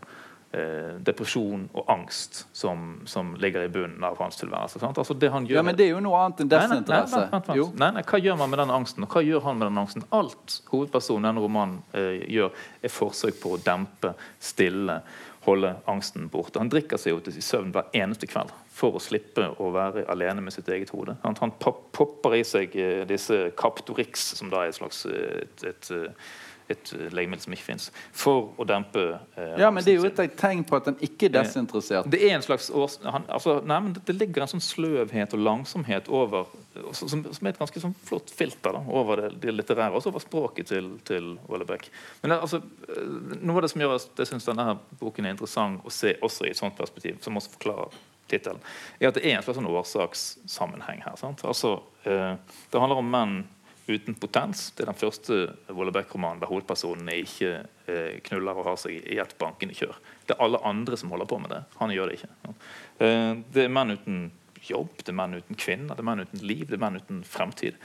[0.53, 4.81] eh, depresjon og angst som, som ligger i bunnen av hans tilværelse.
[4.81, 5.01] Sant?
[5.01, 7.01] Altså det han gjør, ja, men det er jo noe annet enn Nei, nei, nei,
[7.01, 7.67] desinteresse.
[7.81, 10.07] Nei, nei, hva gjør man med den angsten, og hva gjør han med den angsten?
[10.13, 14.13] Alt hovedpersonen i denne romanen eh, gjør, er forsøk på å dempe,
[14.43, 15.01] stille,
[15.45, 16.59] holde angsten borte.
[16.61, 20.43] Han drikker seg jo til søvn hver eneste kveld for å slippe å være alene
[20.43, 21.17] med sitt eget hode.
[21.23, 25.65] Han, han popper i seg eh, disse Captorix, som da er et slags eh, et,
[25.69, 26.33] et, eh,
[26.73, 29.05] et eh, legemiddel som ikke fins, for å dempe
[29.37, 32.09] eh, Ja, men det er jo et tegn på at han ikke er desinteressert.
[32.11, 32.99] Det er en slags års...
[33.05, 36.49] Han, altså, nei, men det, det ligger en sånn sløvhet og langsomhet over
[36.91, 40.11] som, som som er et ganske sånn flott filter da, over det, det litterære, også
[40.13, 41.89] over språket til, til Wallebæk.
[42.23, 43.03] Men altså, eh,
[43.41, 46.47] noe av det som gjør at jeg syns denne boken er interessant å se også
[46.47, 47.97] i et sånt perspektiv, som også forklarer
[48.31, 48.61] tittelen,
[48.99, 51.17] er at det er en slags sånn årsakssammenheng her.
[51.19, 51.43] Sant?
[51.47, 51.75] Altså,
[52.07, 52.33] eh,
[52.71, 53.43] det handler om menn
[53.87, 54.69] uten potens.
[54.71, 57.51] Det er den første Wallebæk-romanen der hovedpersonene ikke
[57.91, 59.99] eh, knuller og har seg i et bankende kjør.
[60.27, 61.61] Det er alle andre som holder på med det.
[61.81, 62.55] Han gjør det ikke.
[63.03, 64.25] Eh, det er menn uten
[64.63, 67.23] jobb, det er menn uten kvinner, det er menn uten liv, det er menn uten
[67.27, 67.79] fremtid.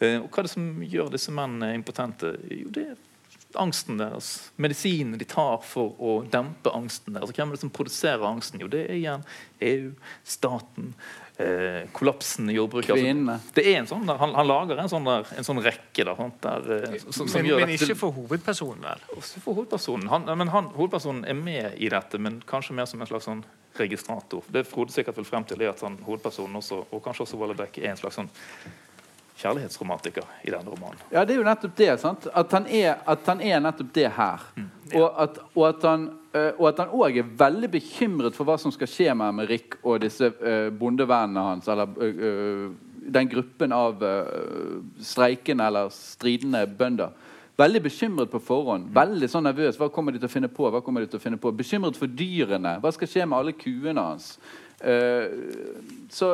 [0.00, 2.32] Eh, og hva er det som gjør disse mennene impotente?
[2.48, 3.00] Jo, det er
[3.60, 4.50] angsten deres.
[4.56, 7.34] Medisinen de tar for å dempe angsten deres.
[7.36, 8.62] Hvem er det som produserer angsten?
[8.62, 9.26] Jo, det er igjen
[9.62, 9.92] EU,
[10.24, 10.92] staten,
[11.36, 12.90] eh, kollapsen i jordbruket.
[12.90, 16.06] Altså, det er en sånn der, han, han lager en sånn, der, en sånn rekke
[16.08, 19.08] der, der, eh, som, som Men, gjør men dette ikke for hovedpersonen, vel?
[19.16, 20.12] også for hovedpersonen.
[20.12, 23.44] Han, men han, hovedpersonen er med i dette, men kanskje mer som en slags sånn
[23.78, 24.44] registrator.
[24.52, 27.56] Det Frode sikkert vil frem til, er at han, hovedpersonen også, og kanskje også Valle
[27.56, 28.32] er en slags sånn
[29.42, 31.00] kjærlighetsromantiker i denne romanen.
[31.10, 31.92] Ja, det er jo nettopp det.
[32.00, 32.28] sant?
[32.30, 34.44] At han er, at han er nettopp det her.
[34.92, 38.72] Og at, og at han og at han òg er veldig bekymret for hva som
[38.72, 44.04] skal skje med Emmerik og disse uh, bondevennene hans, eller eh, eh, den gruppen av
[44.04, 44.24] eh,
[45.02, 47.12] streikende eller stridende bønder.
[47.58, 48.88] Veldig bekymret på forhånd.
[48.94, 49.76] Veldig sånn nervøs.
[49.76, 50.70] Hva kommer de til å finne på?
[50.72, 51.52] Hva kommer de til å finne på?
[51.52, 52.78] Bekymret for dyrene.
[52.80, 54.36] Hva skal skje med alle kuene hans?
[54.82, 55.28] Uh,
[56.10, 56.32] så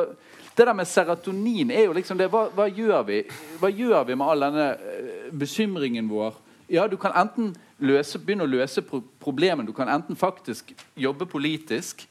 [0.57, 3.19] det der med serotonin er jo liksom det Hva, hva gjør vi
[3.61, 6.39] Hva gjør vi med all denne eh, bekymringen vår?
[6.69, 9.67] Ja, du kan enten løse, begynne å løse pro problemene.
[9.67, 12.05] Du kan enten faktisk jobbe politisk,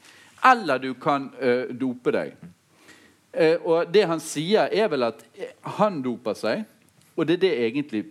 [0.45, 2.35] eller du kan uh, dope deg.
[3.33, 6.63] Uh, og det han sier, er vel at eh, han doper seg,
[7.15, 8.03] og det er det egentlig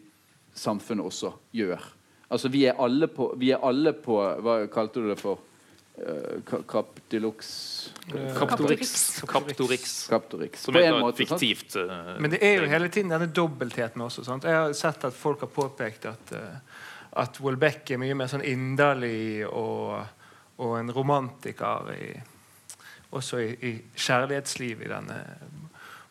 [0.58, 1.82] samfunnet også gjør.
[2.28, 5.40] Altså, vi er alle på, vi er alle på Hva kalte du det for?
[6.68, 7.48] Kaptilux
[8.38, 9.20] Kaptorix.
[9.26, 10.08] Kaptorix.
[10.08, 10.62] Kaptorix.
[10.62, 11.76] Som er fiktivt
[12.20, 14.24] Men det er jo hele tiden denne dobbeltheten også.
[14.24, 14.46] Sant?
[14.46, 16.67] Jeg har sett at folk har påpekt at, uh,
[17.18, 19.98] at Wolbeck er mye mer sånn inderlig og,
[20.62, 22.08] og en romantiker i,
[23.10, 25.18] også i, i kjærlighetsliv i denne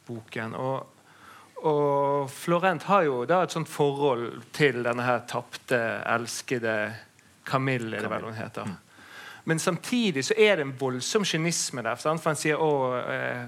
[0.07, 0.55] boken.
[0.59, 1.05] Og,
[1.67, 5.79] og Florent har jo da et sånt forhold til denne her tapte,
[6.17, 6.75] elskede
[7.47, 8.75] Camille, er det vel hun heter.
[9.47, 11.95] Men samtidig så er det en voldsom kynisme der.
[11.95, 13.45] For han sier å, eh,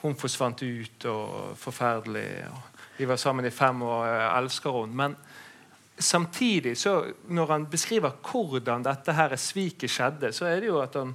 [0.00, 2.30] hun forsvant ut, og forferdelig.
[2.48, 4.96] Og vi var sammen i fem år, jeg elsker henne.
[4.96, 5.16] Men
[5.98, 10.94] samtidig, så når han beskriver hvordan dette her sviket skjedde, så er det jo at
[10.98, 11.14] han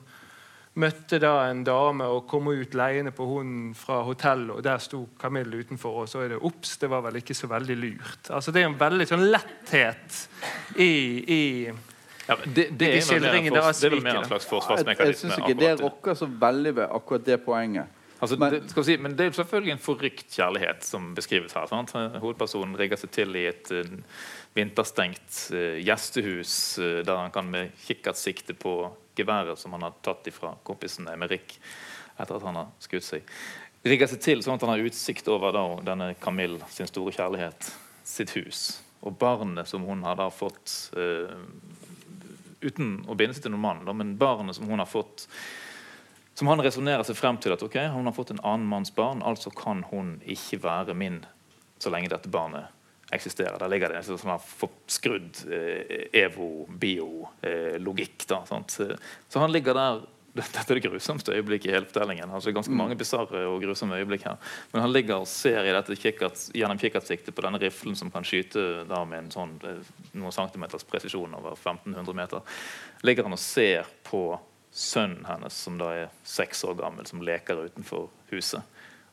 [0.82, 5.04] møtte da en dame og kom ut leiende på hunden fra hotellet, og der sto
[5.22, 8.30] Camille utenfor, og så er det ops, det var vel ikke så veldig lurt.
[8.30, 10.22] Altså Det er en veldig sånn letthet
[10.82, 10.94] i,
[11.38, 11.42] i
[12.28, 14.32] ja, det, det, er vel mer en skildringene fors- der det er vel mer en
[14.32, 18.00] slags slags Jeg, jeg synes ikke det rokker så veldig ved akkurat det poenget.
[18.24, 21.10] Altså, Men- det, skal vi si, men det er jo selvfølgelig en forrykt kjærlighet som
[21.16, 21.66] beskrives her.
[21.68, 21.92] Sant?
[21.92, 23.90] Hovedpersonen rigger seg til i et eh,
[24.54, 29.98] vinterstengt eh, gjestehus eh, der han kan med kikkert sikte på geværet som han har
[30.06, 31.58] tatt ifra kompisen Emerik
[32.18, 33.30] etter at han har skutt seg.
[33.84, 37.72] Rigger seg til sånn at han har utsikt over da, denne Camille sin store kjærlighet,
[38.08, 38.62] sitt hus.
[39.04, 41.34] Og barnet som hun har da fått uh,
[42.64, 45.26] uten å binde seg til noen mann, da, men barnet som hun har fått
[46.34, 49.26] som han resonnerer seg frem til at ok, hun har fått en annen manns barn,
[49.26, 51.20] altså kan hun ikke være min
[51.82, 52.72] så lenge dette barnet
[53.14, 53.58] eksisterer.
[53.62, 58.18] Der ligger det en sånn forskrudd eh, evo-bio-logikk.
[58.32, 58.96] Eh.
[59.30, 60.02] Så han ligger der
[60.40, 62.32] dette er det grusomste øyeblikket i hele fortellingen.
[62.34, 64.38] altså ganske mange bizarre og grusomme øyeblikk her.
[64.72, 68.26] Men han ligger og ser i dette kikkert, gjennom kikkertsiktet på denne riflen som kan
[68.26, 72.42] skyte da med en sånn eh, noen centimeters presisjon over 1500 meter.
[73.06, 74.40] Ligger han og ser på
[74.74, 78.66] sønnen hennes, som da er seks år gammel, som leker utenfor huset.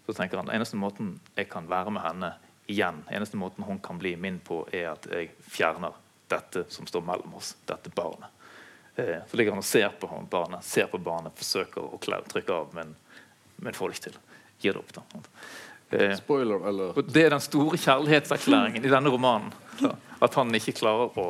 [0.06, 2.32] Så tenker han eneste måten jeg kan være med henne
[2.70, 5.96] igjen, eneste måten hun kan bli min på, er at jeg fjerner
[6.30, 8.28] dette som står mellom oss, dette barnet.
[8.96, 12.54] Eh, Så ligger han og ser på han, barnet, ser på barnet, forsøker å trykke
[12.54, 12.94] av, men,
[13.56, 14.20] men får det ikke til.
[14.60, 14.92] Gir det opp.
[14.94, 15.22] da.
[15.90, 19.50] Eh, Spoiler eller og Det er den store kjærlighetserklæringen i denne romanen.
[19.80, 19.94] Da.
[20.22, 21.26] At han ikke klarer å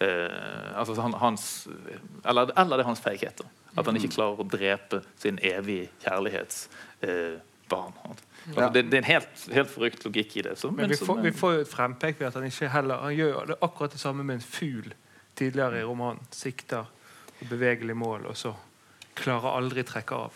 [0.00, 1.66] eh, altså han, hans,
[2.24, 3.42] eller, eller det er hans feighet.
[3.76, 6.64] At han ikke klarer å drepe sin evige kjærlighets...
[7.04, 7.36] Eh,
[7.68, 7.92] barn.
[8.04, 8.24] altså,
[8.60, 8.68] Ja.
[8.72, 10.58] det, det er en helt, helt forrykt logikk i det.
[10.58, 12.96] Så, Men vi som- får, vi får jo et frempek ved at han ikke heller
[13.02, 14.92] Han gjør det akkurat det samme med en fugl
[15.36, 16.20] tidligere i romanen.
[16.30, 16.84] Sikter
[17.38, 18.54] på bevegelig mål, og så
[19.14, 20.32] klarer aldri trekke av.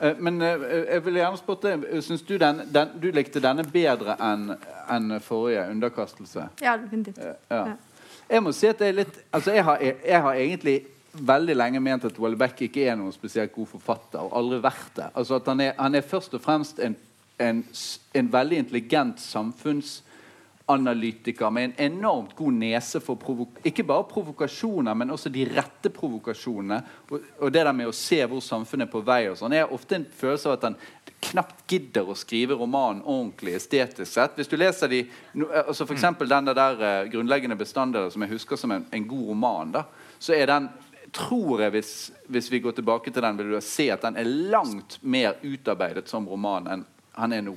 [0.00, 0.58] Eh, Men eh,
[0.92, 4.52] jeg vil gjerne spørre deg Syns du den, den, du likte denne bedre enn
[4.90, 6.48] en forrige underkastelse?
[6.62, 7.18] Ja, definitivt.
[7.18, 7.64] Eh, Ja.
[8.30, 10.82] Jeg må si at det er litt Altså, jeg har, jeg, jeg har egentlig
[11.26, 15.08] veldig lenge ment at Welbeck ikke er noen spesielt god forfatter, og aldri vært det.
[15.14, 16.96] Altså at Han er, han er først og fremst en,
[17.38, 17.64] en,
[18.14, 23.18] en veldig intelligent samfunnsanalytiker med en enormt god nese for
[23.64, 26.82] ikke bare provokasjoner, men også de rette provokasjonene.
[27.10, 29.28] Og, og det der med å se hvor samfunnet er på vei.
[29.30, 29.52] og sånn.
[29.56, 30.76] Har ofte en følelse av at han
[31.20, 34.36] knapt gidder å skrive romanen ordentlig estetisk sett.
[34.38, 35.02] Hvis du leser de,
[35.64, 39.74] altså eksempel den der eh, grunnleggende bestanddelen som jeg husker som en, en god roman,
[39.74, 39.84] da,
[40.18, 40.68] så er den
[41.12, 41.92] tror jeg, hvis,
[42.28, 46.08] hvis vi går tilbake til den, vil du se at den er langt mer utarbeidet
[46.10, 46.86] som roman enn
[47.18, 47.56] han er nå.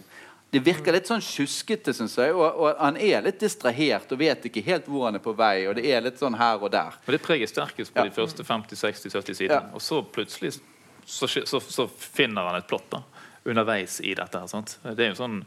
[0.52, 2.34] Det virker litt sånn sjuskete, syns jeg.
[2.36, 5.68] Og, og han er litt distrahert og vet ikke helt hvor han er på vei.
[5.70, 6.98] Og det er litt sånn her og der.
[7.06, 8.10] Men det preger sterkest på Ja.
[8.10, 9.62] de første 50-60-70 sidene.
[9.62, 9.76] Ja.
[9.78, 10.58] Og så plutselig
[11.06, 12.90] så, så, så, finner han et plott.
[12.92, 13.04] da
[13.44, 14.38] underveis i dette.
[14.38, 14.76] her, sant?
[14.84, 15.40] Det er jo sånn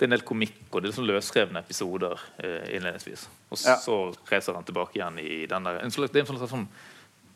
[0.00, 3.26] det er en del komikk og det er sånn løsrevne episoder eh, innledningsvis.
[3.52, 3.76] Og Ja.
[3.76, 3.96] så
[4.30, 6.68] reiser han tilbake igjen i den der en slags, Det er en slags sånn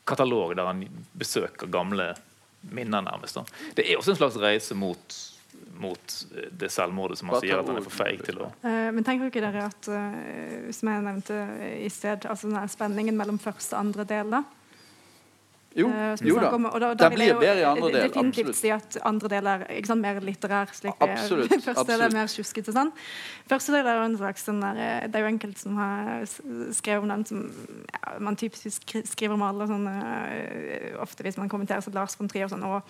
[0.08, 0.84] katalog der han
[1.16, 2.12] besøker gamle
[2.72, 3.34] minner, nærmest.
[3.36, 3.44] da.
[3.76, 5.16] Det er også en slags reise mot,
[5.80, 8.90] mot eh, det selvmordet som han sier at han er for feig til å uh,
[8.94, 11.40] men tenker ikke dere at, uh, som jeg nevnte
[11.76, 14.44] i sted, altså den spenningen mellom første og andre del, da?
[15.74, 16.50] Jo, Eh, jo da.
[16.54, 18.04] om, og da, da vil blir bedre i andre del.
[18.08, 18.60] Definitivt Absolutt.
[18.60, 20.70] si at andre del er sant, mer litterær.
[20.72, 22.74] slik Absolutt, Første del er mer tjuskete.
[22.76, 22.92] Sånn.
[23.50, 26.22] Første del er jo en slags sånn der, eh, Det er jo enkelte som har
[26.78, 27.42] skrevet om den som
[27.90, 32.30] ja, man typisk skriver om alle sånn eh, Ofte hvis man kommenterer seg Lars von
[32.30, 32.62] Trier og sånn.
[32.70, 32.82] og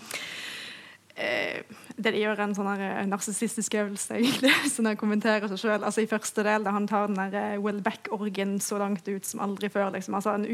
[1.16, 1.62] eh,
[1.96, 5.84] det de gjør en sånn eh, narsissistisk øvelse, egentlig, sånn jeg kommenterer seg selv.
[5.88, 9.40] Altså, I første del da han tar den der eh, back-orgen så langt ut som
[9.44, 9.92] aldri før.
[9.94, 10.14] Liksom.
[10.20, 10.44] Altså, han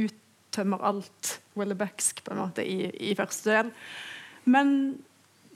[0.51, 3.71] uttømmer alt Welbecksk på en måte i, i første del.
[4.51, 4.73] Men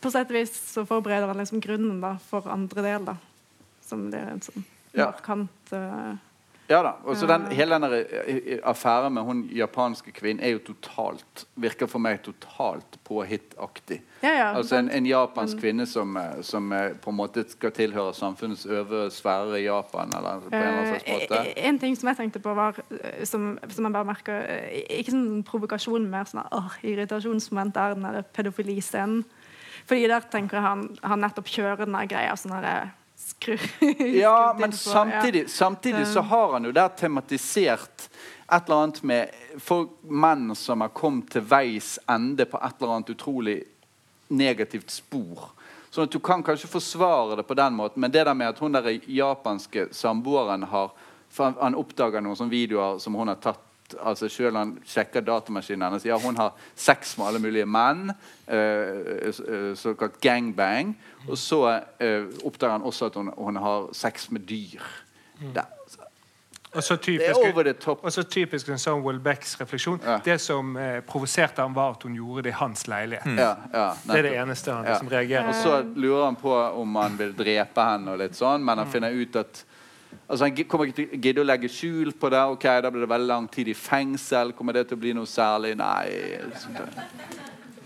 [0.01, 3.17] på sett og vis så forbereder han liksom grunnen da, for andre del, da.
[3.85, 4.65] Som blir en sånn
[4.95, 5.09] Ja.
[5.11, 6.15] markant eh,
[6.69, 6.95] Ja da.
[7.05, 11.87] Og så den, hele den eh, affæren med hun japanske kvinnen er jo totalt Virker
[11.87, 13.99] for meg totalt påhittaktig.
[14.23, 14.47] Ja, ja.
[14.57, 18.15] Altså en, en japansk Men- kvinne som, eh, som eh, på en måte skal tilhøre
[18.17, 21.43] samfunnets øvre sfære i Japan, eller på en eller annen slags måte.
[21.53, 24.83] Eh, En ting som jeg tenkte på, var eh, som, som jeg bare merker eh,
[25.01, 29.25] Ikke sånn provokasjon, mer sånn åh, irritasjonsmoment der den pedofiliscenen.
[29.85, 32.95] Fordi der tenker han, han nettopp kjører den greia sånn der
[33.25, 33.59] skru
[34.20, 38.09] Ja, men til på, samtidig, samtidig så har han jo der tematisert
[38.53, 42.97] et eller annet med For menn som har kommet til veis ende på et eller
[42.97, 43.59] annet utrolig
[44.29, 45.51] negativt spor.
[45.91, 48.59] Sånn at Du kan kanskje forsvare det på den måten, men det der med at
[48.59, 50.91] hun der japanske samboeren har
[51.35, 53.62] for han, han oppdager noen sånne videoer som hun har tatt
[54.01, 56.05] altså Selv han sjekker datamaskinen hennes.
[56.07, 58.11] Ja, hun har sex med alle mulige menn.
[58.49, 60.97] eh, eh, såkalt gangbang.
[61.28, 64.82] Og så eh, oppdager han også at hun, hun har sex med dyr.
[65.55, 65.64] Det,
[66.74, 70.01] Og så typisk, og så typisk en sånn Welbecks refleksjon.
[70.03, 70.16] Ja.
[70.24, 73.39] Det som eh, provoserte ham, var at hun gjorde det i hans leilighet.
[73.39, 76.51] Ja, ja, Det er det eneste han liksom reagerer Og så lurer han på
[76.82, 79.62] om han vil drepe henne, og litt sånn, men han finner ut at
[80.29, 82.45] Altså Han kommer ikke til å gidde å legge skjul på det.
[82.57, 84.53] ok, Da blir det veldig lang tid i fengsel.
[84.53, 85.75] Kommer det til å bli noe særlig?
[85.77, 86.09] Nei.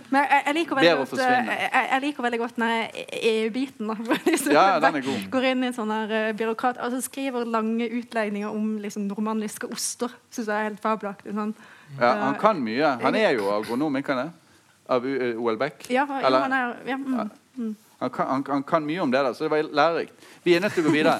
[0.08, 3.90] Men jeg, jeg, liker veldig godt, eh, jeg, jeg liker veldig godt EU-biten.
[4.24, 5.26] liksom Ja, ja, den er god.
[5.34, 9.68] Går inn i en sånn her eh, byråkrat altså skriver lange utlegninger om liksom normandiske
[9.68, 10.14] oster.
[10.32, 11.34] Syns jeg er helt fabelaktig.
[11.36, 11.52] Sånn.
[11.98, 12.94] Ja, han kan mye.
[13.04, 14.64] Han er jo agronom, ikke han det?
[14.88, 15.84] Av OL Beck?
[15.92, 17.76] Ja, Eller- han er ja, mm.
[17.98, 20.12] Han kan, han, han kan mye om det, da, så det var lærerikt.
[20.44, 21.18] Vi er nødt til å gå videre.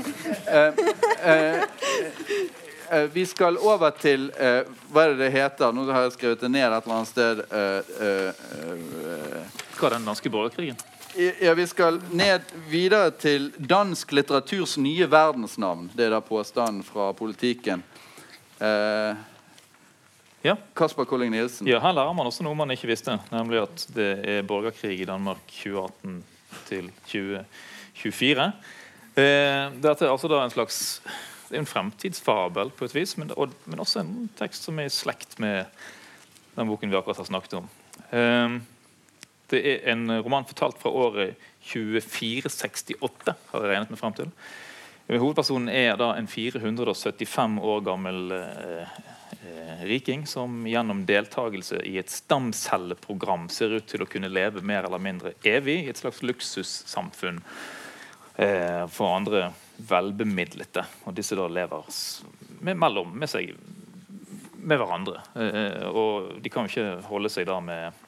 [0.49, 0.79] Eh,
[1.27, 1.63] eh,
[2.91, 4.61] eh, vi skal over til eh,
[4.93, 5.75] Hva er det det heter?
[5.75, 7.43] Nå har jeg skrevet det ned et eller annet sted.
[7.51, 10.79] Eh, eh, eh, Hva er den danske borgerkrigen?
[11.19, 15.89] ja, vi skal ned videre til dansk litteraturs nye verdensnavn.
[15.99, 17.83] Det er da påstanden fra politikken.
[18.61, 19.17] Eh,
[20.47, 20.55] Ja.
[20.79, 21.67] Kasper Colling Nielsen.
[21.67, 25.05] Ja, Her lærer man også noe man ikke visste, nemlig at det er borgerkrig i
[25.09, 26.21] Danmark 2018
[26.69, 28.47] til 2024.
[29.19, 31.01] Eh, dette er altså da en slags
[31.49, 34.91] det er en fremtidsfabel på et vis, men, og, men også en tekst som er
[34.91, 35.65] i slekt med
[36.59, 37.71] den boken vi akkurat har snakket om.
[38.13, 38.59] Eh,
[39.49, 41.39] det er en roman fortalt fra året
[41.71, 44.33] 2468, har jeg regnet meg frem til.
[45.09, 49.15] Hovedpersonen er da en 475 år gammel eh, eh,
[49.87, 55.03] riking som gjennom deltakelse i et stamcelleprogram ser ut til å kunne leve mer eller
[55.03, 57.41] mindre evig i et slags luksussamfunn
[58.37, 59.49] eh, for andre
[59.89, 60.85] velbemidlete.
[61.07, 61.87] Og disse da lever
[62.61, 63.55] med, mellom med seg
[64.59, 65.23] med hverandre.
[65.39, 68.05] Eh, og de kan jo ikke holde seg da med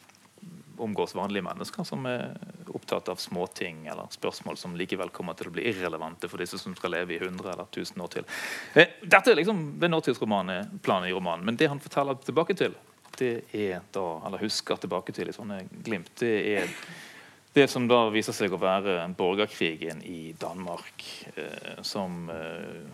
[0.81, 2.35] omgås vanlige mennesker som er
[2.75, 6.75] opptatt av småting eller spørsmål som likevel kommer til å bli irrelevante for disse som
[6.79, 8.29] skal leve i 100 eller 1000 år til.
[8.75, 12.77] Eh, dette er liksom det nåtidsplanet i romanen, men det han forteller tilbake til,
[13.19, 16.75] det er da, eller husker tilbake til i sånne glimt, det er
[17.53, 21.05] det som da viser seg å være borgerkrigen i Danmark,
[21.35, 22.87] eh, som, eh,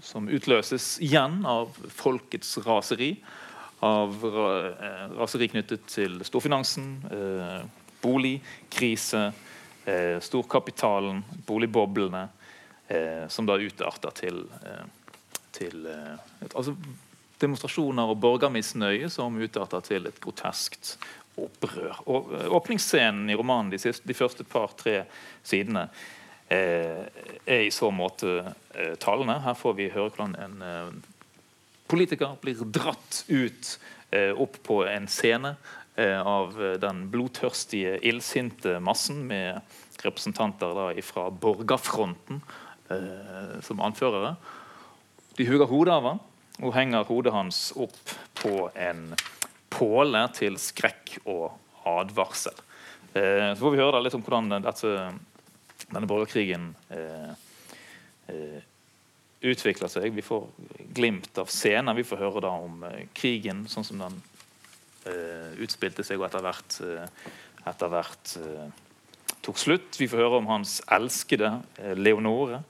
[0.00, 3.18] som utløses igjen av folkets raseri
[3.80, 7.60] av eh, raseri knyttet til storfinansen, eh,
[8.02, 9.32] boligkrise,
[9.84, 12.28] eh, storkapitalen, boligboblene,
[12.88, 15.12] eh, som da utarter til, eh,
[15.52, 16.16] til eh,
[16.54, 16.74] altså
[17.38, 20.96] demonstrasjoner og borgermisnøye som utarter til et groteskt
[21.38, 22.00] opprør.
[22.10, 25.04] Og Åpningsscenen i romanen, de, siste, de første par-tre
[25.46, 25.88] sidene,
[26.48, 28.54] er i så måte
[29.04, 29.34] talende.
[29.44, 30.62] Her får vi høre hvordan en
[31.88, 33.74] politiker blir dratt ut
[34.10, 35.54] eh, opp på en scene
[35.96, 39.60] eh, av eh, den blodtørstige, illsinte massen med
[40.04, 42.42] representanter da fra borgerfronten
[43.60, 44.30] som anførere.
[45.36, 46.20] De hugger hodet av ham
[46.64, 49.10] og henger hodet hans opp på en
[49.68, 51.52] påle til skrekk og
[51.88, 52.56] advarsel.
[53.12, 54.94] Eh, så får vi høre litt om hvordan dette,
[55.86, 57.30] denne borgerkrigen eh,
[58.32, 58.58] eh,
[59.40, 60.12] utvikler seg.
[60.14, 60.46] Vi får
[60.94, 61.94] glimt av scener.
[61.94, 64.18] Vi får høre da om eh, krigen sånn som den
[65.08, 67.34] uh, utspilte seg og etter hvert, uh,
[67.70, 68.34] etter hvert
[69.46, 69.98] tok slutt.
[70.00, 71.54] Vi får høre om hans elskede
[71.96, 72.62] Leonore,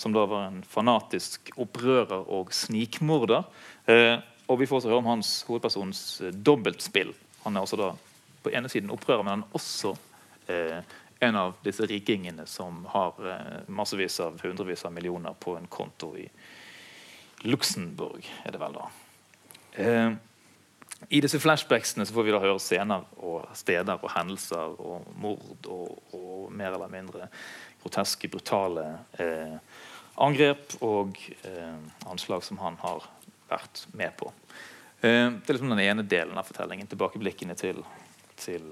[0.00, 3.44] som da var en fanatisk opprører og snikmorder.
[4.48, 6.00] og vi får også høre om hans hovedpersons
[6.34, 7.12] dobbeltspill.
[7.44, 7.92] Han er også da
[8.42, 9.94] på ene siden opprører, men han er også
[11.20, 16.14] en av disse rikingene som har eh, massevis av hundrevis av millioner på en konto
[16.18, 16.28] i
[17.44, 18.86] Luxembourg, er det vel da.
[19.84, 20.12] Eh,
[21.08, 25.68] I disse flashbacksene så får vi da høre scener og steder og hendelser og mord
[25.68, 27.28] og, og mer eller mindre
[27.82, 28.86] groteske, brutale
[29.20, 29.58] eh,
[30.24, 31.76] angrep og eh,
[32.08, 33.04] anslag som han har
[33.50, 34.32] vært med på.
[35.04, 36.88] Eh, det er liksom den ene delen av fortellingen.
[36.88, 37.82] Tilbakeblikkene til,
[38.40, 38.70] til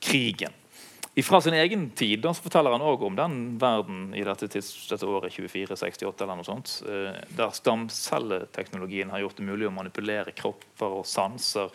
[0.00, 0.56] krigen.
[1.22, 5.34] Fra sin egen tid så forteller han også om den verden i dette, dette året
[5.34, 11.08] 2468 eller noe sånt, eh, der stamcelleteknologien har gjort det mulig å manipulere kropper og
[11.08, 11.74] sanser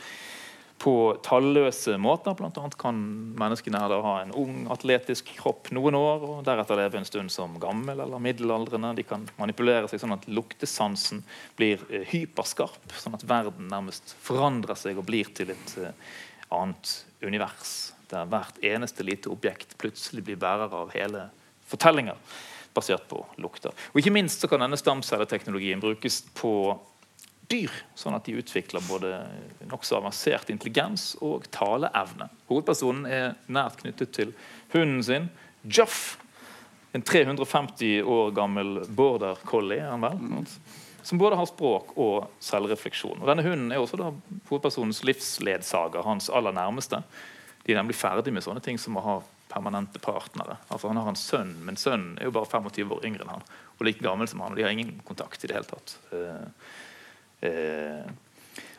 [0.81, 2.35] på talløse måter.
[2.35, 2.97] Blant annet kan
[3.37, 7.59] menneskene her ha en ung, atletisk kropp noen år, og deretter leve en stund som
[7.61, 8.93] gammel eller middelaldrende.
[8.97, 11.21] De kan manipulere seg sånn at luktesansen
[11.59, 16.15] blir eh, hyperskarp, sånn at verden nærmest forandrer seg og blir til et eh,
[16.55, 21.29] annet univers der hvert eneste lite objekt plutselig blir bærer av hele
[21.69, 22.19] fortellinger
[22.75, 23.71] basert på lukter.
[23.93, 26.75] Og Ikke minst så kan denne stamcelleteknologien brukes på
[27.51, 29.11] dyr, sånn at de utvikler både
[29.69, 32.27] nokså avansert intelligens og taleevne.
[32.49, 34.33] Hovedpersonen er nært knyttet til
[34.73, 35.29] hunden sin,
[35.65, 36.17] Juff.
[36.95, 39.81] En 350 år gammel border collie.
[39.81, 40.45] er han vel,
[41.01, 43.21] Som både har språk og selvrefleksjon.
[43.21, 44.11] Og Denne hunden er også da
[44.49, 47.03] hovedpersonens livsledsager, hans aller nærmeste.
[47.65, 49.15] De er nemlig ferdig med sånne ting som å ha
[49.49, 50.57] permanente partnere.
[50.69, 53.45] Altså Han har en sønn, men sønnen er jo bare 25 år yngre enn han.
[53.77, 55.95] Og like gammel som han, og de har ingen kontakt i det hele tatt.
[56.15, 56.73] Eh,
[57.49, 58.11] eh.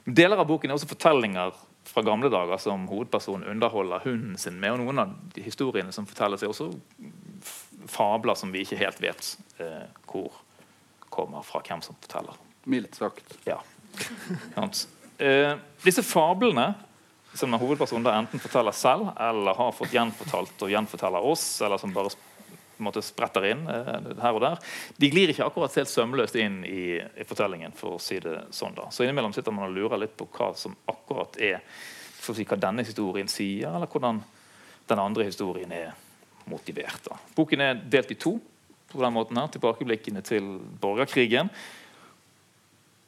[0.07, 1.55] Deler av boken er også fortellinger
[1.87, 4.75] fra gamle dager som hovedpersonen underholder hunden sin med.
[4.75, 6.71] Og noen av de historiene som fortelles, er også
[7.91, 9.33] fabler som vi ikke helt vet
[9.63, 10.43] eh, hvor
[11.11, 12.39] kommer fra, hvem som forteller.
[12.67, 13.39] Mildt sagt.
[13.49, 13.61] Ja.
[15.17, 16.75] Eh, disse fablene
[17.37, 21.81] som en hovedpersonen da enten forteller selv, eller har fått gjenfortalt og gjenforteller oss, eller
[21.81, 22.13] som bare
[22.83, 24.59] måte, spretter inn eh, her og der,
[25.01, 27.73] de glir ikke akkurat helt sømløst inn i, i, fortellingen.
[27.77, 28.91] for å si det sånn da.
[28.91, 31.63] Så innimellom sitter man og lurer litt på hva som akkurat er
[32.17, 34.21] for å si hva denne historien sier, eller hvordan
[34.91, 35.95] den andre historien er
[36.51, 37.09] motivert.
[37.09, 37.19] da.
[37.37, 38.39] Boken er delt i to.
[38.87, 40.45] på den måten her, Tilbakeblikkene til
[40.81, 41.51] borgerkrigen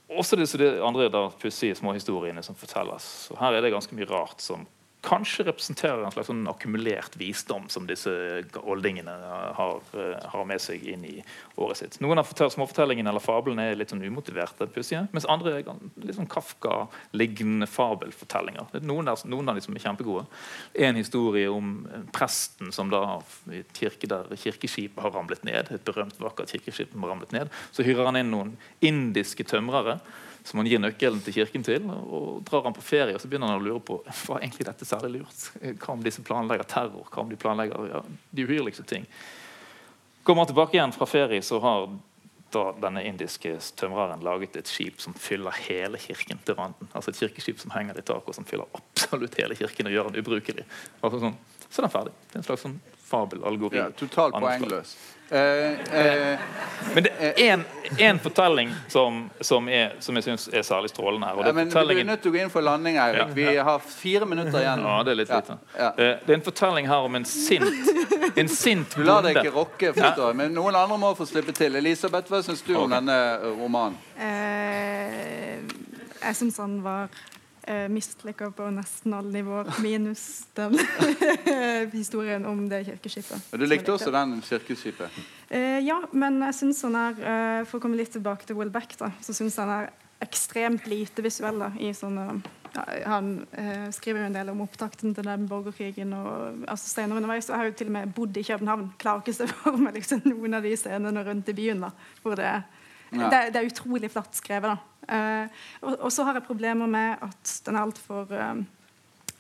[0.09, 1.09] også disse andre
[1.41, 3.29] pussige småhistoriene som fortelles.
[3.33, 4.67] Og her er det ganske mye rart som
[5.07, 8.11] kanskje representerer en slags sånn akkumulert visdom som disse
[8.59, 9.13] oldingene
[9.55, 11.23] har, eh, har, med seg inn i
[11.57, 11.99] året sitt.
[12.03, 15.71] Noen av småfortellingene eller fablene er litt sånn umotiverte, pussige, mens andre er
[16.03, 18.83] litt sånn Kafka-liggende fabelfortellinger.
[18.83, 20.27] Noen, der, noen av de som er kjempegode.
[20.75, 23.21] En historie om presten som da
[23.55, 25.71] i kirke der kirkeskipet har ramlet ned.
[25.71, 27.55] Et berømt, vakkert kirkeskip har ramlet ned.
[27.71, 30.01] Så hyrer han inn noen indiske tømrere
[30.49, 31.85] som han gir nøkkelen til kirken til.
[31.89, 34.89] og Drar han på ferie, og så begynner han å lure på hva egentlig dette
[34.89, 35.45] særlig lurt.
[35.83, 37.05] Hva om disse planlegger terror?
[37.13, 39.05] Hva om de planlegger ja, de uhyrligste ting?
[40.25, 41.91] Kommer han tilbake igjen fra ferie, så har
[42.53, 46.89] da denne indiske tømreren laget et skip som fyller hele kirken til randen.
[46.97, 50.09] Altså Et kirkeskip som henger i taket, og som fyller absolutt hele kirken og gjør
[50.09, 50.65] den ubrukelig.
[51.03, 51.37] Altså sånn,
[51.69, 52.15] så er den ferdig.
[52.25, 52.81] Det er en slags sånn
[53.11, 53.81] fabelalgori.
[53.81, 54.97] Ja, totalt poengløs.
[55.31, 56.39] Eh, eh,
[56.95, 57.65] Men det er
[57.99, 61.43] én fortelling som, som, er, som jeg syns er særlig strålende her.
[61.47, 63.21] Ja, men Du er nødt til å gå inn for landing, Eirik.
[63.21, 63.35] Ja.
[63.37, 64.87] Vi har fire minutter igjen.
[64.89, 65.59] Ja, Det er litt lite.
[65.77, 65.91] Ja.
[65.91, 67.69] Eh, det er en fortelling her om en sint
[68.35, 69.05] en sint bonde.
[69.05, 70.33] Du lar deg ikke rocke, forstår.
[70.39, 71.77] Men noen andre må få slippe til.
[71.77, 72.85] Elisabeth, hva syns du okay.
[72.87, 73.19] om denne
[73.61, 74.01] romanen?
[74.17, 75.61] Eh,
[76.19, 77.13] jeg syns han var
[77.69, 80.25] eh, mislykka på nesten alle nivåer, minus
[80.59, 80.77] den
[81.99, 83.53] historien om det kirkeskipet.
[83.53, 85.23] Du likte også den kirkeskipet?
[85.49, 88.73] Eh, ja, men jeg syns han er eh, For å komme litt tilbake til Will
[88.73, 89.91] Beck, da, så syns han er
[90.25, 92.41] ekstremt lite visuell da, i sånne
[92.75, 96.13] ja, han eh, skriver jo en del om opptakten til den borgerkrigen.
[96.13, 98.93] og altså Senere underveis, Jeg har jo til og med bodd i København.
[98.99, 101.81] Klarer ikke å se for meg liksom, noen av de scenene rundt i byen.
[101.87, 101.91] da,
[102.23, 102.53] hvor det,
[103.13, 103.29] ja.
[103.33, 104.75] det, det er utrolig flatt skrevet.
[104.75, 104.79] da.
[105.09, 108.61] Uh, og, og, så har jeg problemer med at den er altfor uh,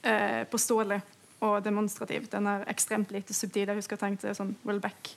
[0.04, 1.00] uh, påståelig.
[1.40, 2.24] og demonstrativ.
[2.32, 3.68] Den er ekstremt lite subtil.
[3.68, 5.12] Jeg husker jeg tenkte sånn Welbeck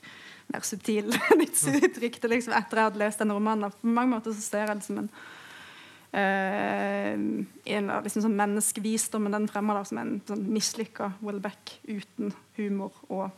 [0.53, 1.07] mer subtil
[1.87, 3.73] uttrykk det liksom etter jeg hadde lest denne romanen.
[3.73, 5.09] På mange måter så ser jeg det som en
[6.13, 7.45] uh,
[7.75, 12.93] en av liksom sånn menneskevisdommen den fremmer da, som en sånn mislykka Welbeck uten humor
[13.09, 13.29] og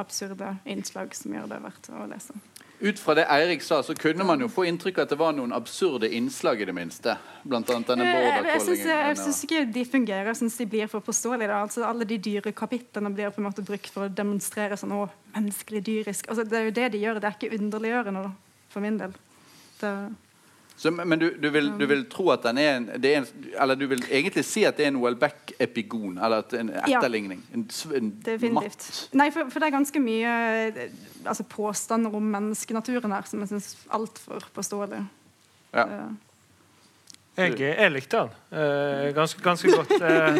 [0.00, 2.36] absurde innslag som gjør det verdt å lese.
[2.80, 5.34] Ut fra det Eirik sa, så kunne man jo få inntrykk av at det var
[5.36, 7.16] noen absurde innslag i det minste.
[7.44, 10.30] Blant annet denne Eh, Jeg border syns ikke de fungerer.
[10.32, 11.52] Jeg syns de blir for påståelige.
[11.52, 15.02] Altså, alle de dyre kapitlene blir på en måte brukt for å demonstrere sånn å,
[15.34, 16.30] menneskelig dyrisk.
[16.32, 17.20] Altså, det er jo det de gjør.
[17.20, 19.12] Det er ikke underliggjørende, da, for min del.
[19.80, 19.92] Det,
[20.80, 23.26] Så, men du, du, vil, du vil tro at den er en, det er en
[23.60, 26.14] Eller du vil egentlig si at det er en Welbeck-epigon?
[26.16, 27.42] Eller at en etterligning?
[27.52, 27.66] En,
[27.98, 28.54] en definitivt.
[28.56, 28.86] matt
[29.20, 30.32] Nei, for, for det er ganske mye
[30.70, 30.80] eh,
[31.26, 35.04] altså, påstander om menneskenaturen her som jeg syns er altfor påståelig.
[35.76, 35.84] Ja.
[37.36, 39.92] Jeg, jeg likte den eh, ganske, ganske godt.
[40.00, 40.38] Eh,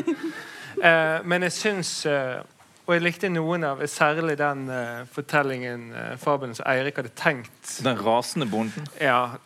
[0.88, 2.38] eh, men jeg syns eh,
[2.86, 7.76] Og jeg likte noen av Særlig den eh, fortellingen, uh, fabelen, som Eirik hadde tenkt.
[7.84, 8.88] Den rasende bonden.
[8.96, 9.36] Ja,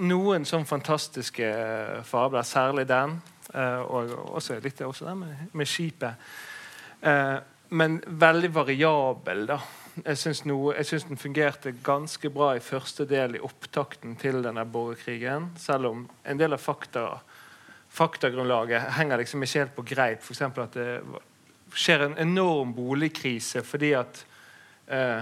[0.00, 3.18] noen sånn fantastiske eh, fabler, særlig den.
[3.54, 6.30] eh, og også, litt også den med, med skipet.
[7.00, 7.36] Eh,
[7.70, 9.60] men veldig variabel, da.
[10.00, 15.50] Jeg syns, den fungerte ganske bra i første del i opptakten til denne borgerkrigen.
[15.60, 17.04] Selv om en del av fakta,
[17.90, 20.22] faktagrunnlaget henger liksom ikke helt på greip.
[20.22, 20.42] F.eks.
[20.46, 20.88] at det
[21.74, 24.24] skjer en enorm boligkrise fordi at
[24.90, 25.20] eh,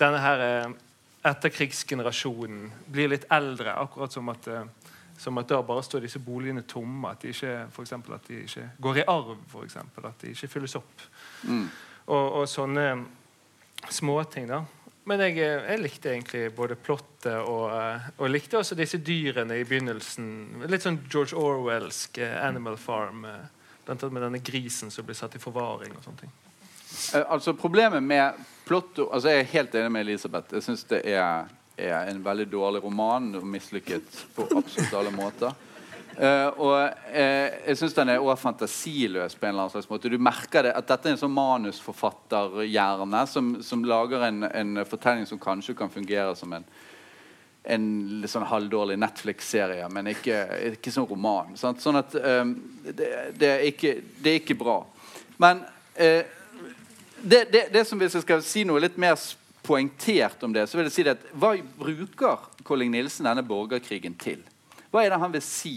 [0.00, 0.44] denne her
[1.26, 3.74] etterkrigsgenerasjonen blir litt eldre.
[3.74, 4.64] Akkurat som at, eh,
[5.18, 7.10] som at da bare står disse boligene tomme.
[7.10, 9.76] At de ikke, for eksempel, at de ikke går i arv, f.eks.
[9.76, 11.04] At de ikke fylles opp.
[11.48, 11.68] Mm.
[12.06, 12.86] Og, og sånne
[13.90, 14.62] småting, da.
[15.06, 19.66] Men jeg, jeg likte egentlig både plottet og, eh, og likte også disse dyrene i
[19.66, 20.64] begynnelsen.
[20.66, 23.22] Litt sånn George Orwellsk eh, Animal Farm.
[23.86, 26.32] Blant annet med denne grisen som blir satt i forvaring og sånne ting.
[27.22, 28.34] Altså Problemet med
[28.66, 30.54] plott altså Jeg er helt enig med Elisabeth.
[30.54, 31.46] Jeg syns det er,
[31.78, 35.54] er en veldig dårlig roman og mislykket på absolutt alle måter.
[36.16, 36.74] Uh, og
[37.12, 40.10] uh, jeg syns den er også fantasiløs på en eller annen slags måte.
[40.10, 45.28] Du merker det at dette er en sånn manusforfatterhjerne som, som lager en, en fortelling
[45.28, 46.66] som kanskje kan fungere som en
[47.66, 47.86] en
[48.22, 50.36] litt sånn halvdårlig Netflix-serie, men ikke,
[50.76, 51.56] ikke sånn roman.
[51.58, 51.82] Sant?
[51.82, 52.52] Sånn at um,
[52.86, 54.76] det, det, er ikke, det er ikke bra.
[55.42, 55.64] Men
[55.98, 56.35] eh,
[57.30, 59.18] det, det, det som Hvis jeg skal si noe litt mer
[59.66, 64.14] poengtert om det, så vil jeg si det at hva bruker Colling Nilsen denne borgerkrigen
[64.18, 64.44] til?
[64.94, 65.76] Hva er det han vil si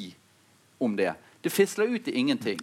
[0.77, 1.15] om det?
[1.41, 2.59] Det fisler ut i ingenting.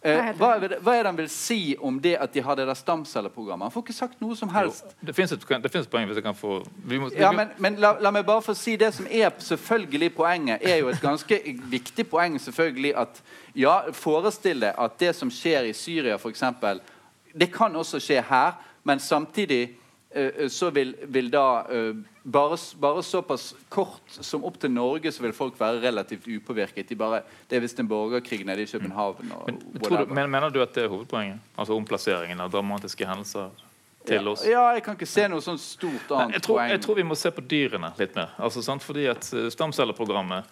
[0.00, 2.54] Eh, hva, er det, hva er det han vil si om det at de har
[2.54, 3.66] det der stamcelleprogrammet?
[3.66, 4.92] Han får ikke sagt noe som helst.
[5.02, 7.80] Det fins et, finnes et poeng hvis jeg kan få vi må, Ja, men, men
[7.82, 11.40] la, la meg bare få si det som er selvfølgelig poenget, er jo et ganske
[11.72, 13.18] viktig poeng selvfølgelig at
[13.58, 16.46] ja, forestill deg at det som skjer i Syria f.eks.,
[17.34, 19.76] det kan også skje her, men samtidig
[20.10, 25.22] eh, så vil, vil da eh, bare, bare såpass kort som opp til Norge så
[25.22, 26.88] vil folk være relativt upåvirket.
[26.88, 30.50] De bare, det er visst en borgerkrig nede i København og men, tror du, mener
[30.50, 31.40] du at det er hovedpoenget?
[31.56, 33.50] Altså omplasseringen av dramatiske hendelser
[34.08, 34.46] til oss?
[34.46, 36.72] Ja, jeg kan ikke se noe sånn stort annet jeg, tror, poeng.
[36.72, 38.34] jeg tror vi må se på dyrene litt mer.
[38.36, 38.84] Altså, sant?
[38.84, 40.48] Fordi at eh, Stamcelleprogrammet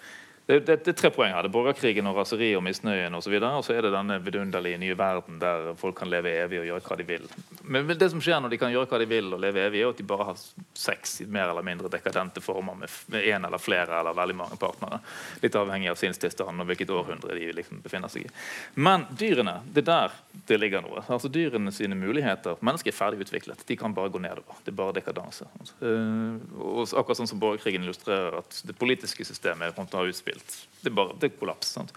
[0.47, 1.43] det, det, det er tre poeng her.
[1.43, 3.35] Det er borgerkrigen og raseriet og misnøyen osv.
[3.41, 6.85] Og så er det denne vidunderlige nye verden der folk kan leve evig og gjøre
[6.87, 7.25] hva de vil.
[7.67, 9.91] Men det som skjer når de kan gjøre hva de vil og leve evig, er
[9.91, 10.39] at de bare har
[10.79, 15.01] sex i mer eller mindre dekadente former med, én eller flere eller veldig mange partnere.
[15.43, 18.33] Litt avhengig av sinnstilstanden og hvilket århundre de liksom befinner seg i.
[18.79, 20.17] Men dyrene, det er der
[20.47, 21.03] det ligger noe.
[21.09, 23.63] Altså Dyrene sine muligheter Mennesket er ferdig utviklet.
[23.67, 24.59] De kan bare gå nedover.
[24.63, 25.49] Det er bare dekadanse.
[25.81, 30.11] Eh, og akkurat sånn som borgerkrigen illustrerer at det politiske systemet kommer til å ha
[30.37, 30.63] utspilt.
[30.81, 31.73] Det er bare det er kollaps.
[31.75, 31.93] Sant?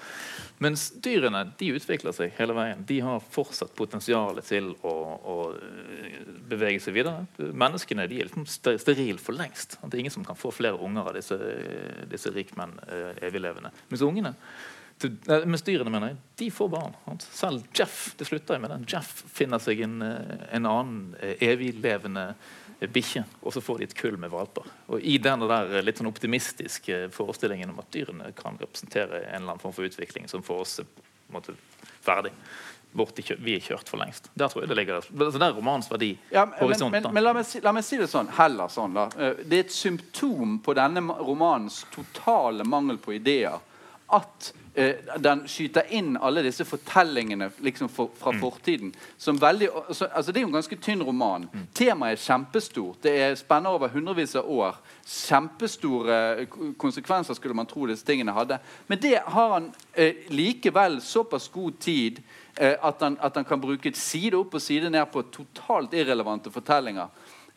[0.63, 2.81] Mens dyrene de utvikler seg hele veien.
[2.89, 6.17] De har fortsatt potensial til å, å eh,
[6.49, 7.27] bevege seg videre.
[7.37, 9.77] Menneskene de er liksom sterile for lengst.
[9.83, 11.37] Det er ingen som kan få flere unger av disse,
[12.09, 13.73] disse rikmenn eh, eviglevende.
[13.91, 14.33] Mens ungene
[15.47, 16.95] mens dyrene, mener jeg, de får barn.
[17.23, 18.87] Selv Jeff det slutter jeg med den.
[18.89, 22.57] Jeff finner seg en, eh, en annen eh, eviglevende eh,
[22.87, 24.67] bikkje, og så får de et kull med valper.
[24.87, 29.41] Og I den der eh, litt sånn optimistiske forestillingen om at dyrene kan representere en
[29.41, 31.55] eller annen form for utvikling som for oss er på måte
[32.01, 32.31] ferdig.
[32.91, 34.31] Bort vi er kjørt for lengst.
[34.33, 36.13] Der tror jeg det ligger altså, Det er romanens verdi.
[36.33, 39.05] Ja, men, men, men la, meg si, la meg si det sånn, heller sånn da.
[39.13, 43.59] Eh, Det er et symptom på denne romanens totale mangel på ideer
[44.09, 44.58] at eh,
[45.19, 48.91] den skyter inn alle disse fortellingene liksom for, fra fortiden.
[49.17, 51.47] Som veldig, altså, altså Det er jo en ganske tynn roman.
[51.73, 53.01] Temaet er kjempestort.
[53.03, 54.77] Det er spenner over hundrevis av år.
[55.09, 56.45] Kjempestore
[56.77, 58.59] konsekvenser skulle man tro disse tingene hadde.
[58.87, 62.21] Men det har han eh, likevel såpass god tid
[62.55, 66.53] eh, at, han, at han kan bruke side opp og side ned på totalt irrelevante
[66.53, 67.09] fortellinger.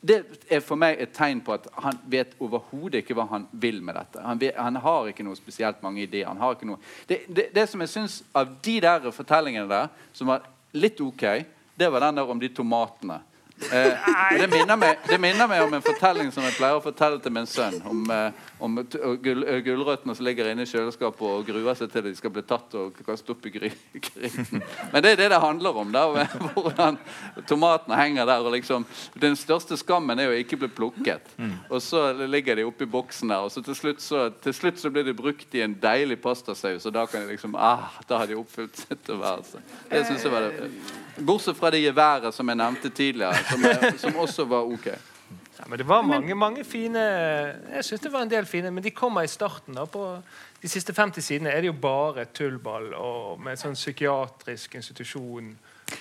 [0.03, 0.16] Det
[0.51, 3.95] er for meg et tegn på at han vet overhodet ikke hva han vil med
[3.95, 4.23] dette.
[4.24, 6.27] Han, vet, han har ikke noe spesielt mange ideer.
[6.27, 9.93] Han har ikke noe det, det, det som jeg synes av de der fortellingene der
[10.16, 11.27] som var litt ok,
[11.79, 13.20] det var den der om de tomatene.
[13.73, 17.21] Eh, det, minner meg, det minner meg om en fortelling som jeg pleier å fortelle
[17.23, 17.79] til min sønn.
[17.87, 18.79] Om, eh, om
[19.23, 22.43] gull, eh, gulrøttene som ligger inne i kjøleskapet og gruer seg til de skal bli
[22.47, 24.63] tatt og kastet opp i gry- gryten.
[24.93, 25.93] Men det er det det handler om.
[25.93, 26.27] Der,
[26.57, 26.99] hvordan
[27.49, 28.41] tomatene henger der.
[28.47, 28.87] og liksom,
[29.21, 31.33] Den største skammen er jo ikke bli plukket.
[31.71, 34.91] Og så ligger de oppi boksen der, og så til slutt så, til slutt så
[34.93, 38.27] blir de brukt i en deilig pastasaus, og da kan de liksom ah, Da har
[38.31, 39.61] de oppfylt sitt tilværelse.
[39.91, 40.71] Det synes jeg var det.
[41.27, 44.91] Bortsett fra det geværet som jeg nevnte tidligere, som, er, som også var ok.
[45.59, 48.85] Ja, men det var mange mange fine Jeg synes det var en del fine, men
[48.85, 49.74] de kommer i starten.
[49.74, 50.23] da på
[50.62, 55.53] De siste 50 sidene er det jo bare tullball og med sånn psykiatrisk institusjon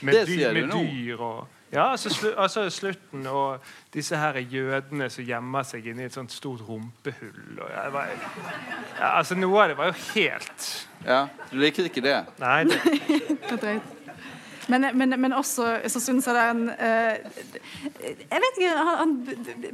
[0.01, 3.59] med, Det dyr, med dyr og ja, altså, slu, altså slutten og
[3.93, 7.61] disse her jødene som gjemmer seg inni et sånt stort rumpehull.
[7.61, 8.09] Og, ja, det var,
[8.99, 10.67] ja, altså Noe av det var jo helt
[11.05, 11.21] Ja,
[11.51, 12.17] Du liker ikke det?
[12.43, 13.79] Nei, det.
[14.69, 17.17] Men, men, men også så syns jeg det er en eh,
[18.29, 19.13] Jeg vet ikke Han, han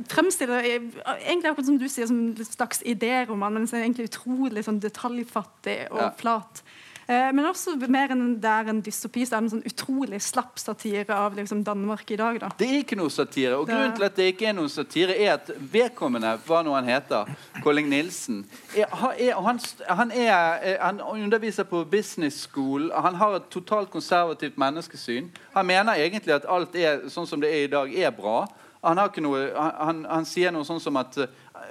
[0.10, 4.64] fremstiller egentlig akkurat som du sier, som en slags idéroman, men som er egentlig utrolig
[4.68, 6.10] sånn detaljfattig og Ja.
[6.20, 6.64] flat.
[7.08, 10.20] Eh, men også mer enn det er en dystopi, så er det en sånn utrolig
[10.26, 12.40] slapp satire av liksom, Danmark i dag.
[12.42, 12.50] da.
[12.60, 13.56] Det er ikke noe satire.
[13.56, 16.90] Og grunnen til at det ikke er noe satire, er at vedkommende, hva nå han
[16.90, 17.32] heter,
[17.64, 18.44] Colling Nilsen
[18.76, 22.92] er, han, han, er, eh, han underviser på business school.
[22.92, 25.32] Han har et totalt konservativt menneskesyn.
[25.56, 28.42] Han mener egentlig at alt er sånn som det er i dag, er bra.
[28.84, 31.18] Han, noe, han, sier noe sånn som at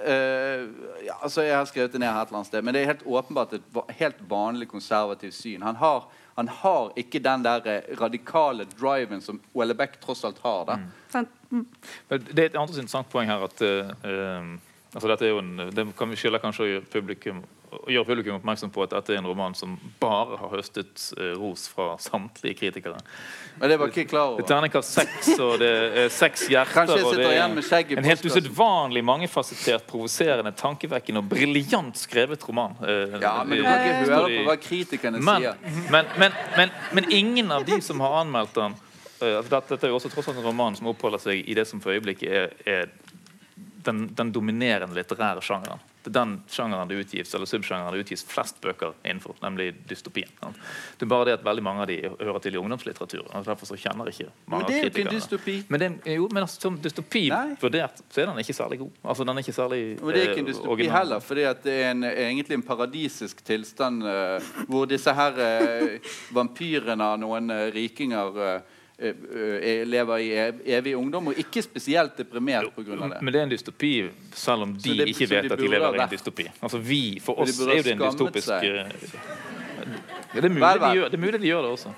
[0.05, 0.63] eh,
[1.05, 2.91] ja, altså Jeg har skrevet det ned her et eller annet sted, men det er
[2.91, 5.65] helt åpenbart et helt vanlig konservativt syn.
[5.65, 10.39] Han har, han har ikke den der eh, radikale driven som Ole Beck tross alt
[10.43, 10.65] har.
[10.65, 10.79] da
[11.09, 11.29] Sant?
[11.49, 11.65] Mm.
[12.09, 14.57] Det er et annet interessant poeng her at uh,
[14.93, 18.71] altså dette er jo en, Det kan vi skylde kanskje publikum, å gjør publikum oppmerksom
[18.71, 22.99] på at dette er en roman som bare har høstet eh, ros fra samtlige kritikere.
[23.59, 24.47] Men det var ikke klar Det er over.
[24.51, 25.71] terningkast seks, og det
[26.03, 26.93] er seks hjerter.
[27.03, 32.77] Og det er en helt usedvanlig mangefasettert, provoserende, tankevekkende og briljant skrevet roman.
[32.83, 35.83] Eh, Ja, men du kan ikke høre på hva kritikerne men, sier.
[35.91, 36.11] men,
[36.55, 38.77] men, men, ingen av de som har anmeldt den
[39.21, 41.67] eh, altså dette er jo også tross alt en roman som oppholder seg i det
[41.67, 42.89] som for øyeblikket er, er
[43.87, 45.81] den, den dominerende litterære sjangeren.
[46.07, 50.29] Det er den sjangeren det utgis eller subsjangeren det utgis flest bøker innenfor, nemlig dystopien.
[50.39, 53.27] Det er bare det at veldig mange av de hører til i ungdomslitteraturen.
[53.35, 55.55] og Derfor så kjenner ikke mange Men det er jo ikke en dystopi.
[55.67, 57.57] Men, er- jo, men altså, som dystopi Nei.
[57.59, 58.91] vurdert, så er den ikke særlig god.
[59.03, 60.97] Altså, den er ikke særlig Og det er ikke en eh, dystopi original.
[60.97, 64.39] heller, fordi at det er en, egentlig en paradisisk tilstand uh,
[64.71, 70.29] hvor disse her uh, vampyrene av noen uh, rikinger eh, lever i
[70.73, 72.95] evig ungdom, og ikke spesielt deprimert pga.
[72.95, 73.21] det.
[73.21, 75.93] Men det er en dystopi, selv om de det- ikke vet de at de lever
[75.93, 76.47] i en dystopi.
[76.61, 78.89] Altså vi, For de oss er jo det en dystopisk eh,
[80.33, 80.89] det, er mulig Vel, vel.
[80.89, 81.93] de gjør, det er mulig de gjør det også.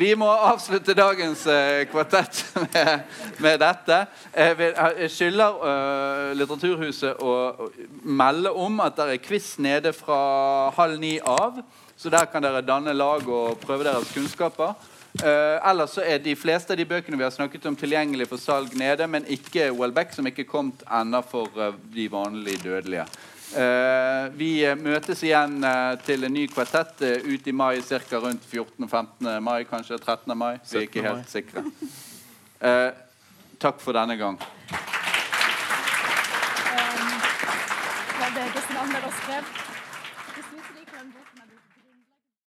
[0.00, 3.00] Vi må avslutte dagens eh, kvartett med,
[3.38, 3.98] med dette.
[4.36, 4.72] Jeg, vil,
[5.02, 7.68] jeg skylder uh, Litteraturhuset å å
[8.04, 11.60] melde om at det er quiz nede fra halv ni av.
[12.00, 14.72] Så der kan dere danne lag og prøve deres kunnskaper.
[15.18, 18.38] Eh, ellers så er de fleste av de bøkene vi har snakket om, tilgjengelig for
[18.38, 23.08] salg nede, men ikke Welbeck, som ikke er kommet ennå for uh, de vanlige dødelige.
[23.50, 25.58] Uh, vi møtes igjen
[26.06, 28.22] til en ny kvartett ut i mai, ca.
[28.22, 29.32] rundt 14.-15.
[29.42, 30.38] mai, kanskje 13.
[30.38, 30.54] mai.
[30.70, 31.66] Vi er ikke helt sikre.
[32.60, 32.92] Eh,
[33.58, 34.38] takk for denne gang.
[38.20, 39.69] Det var det skrev.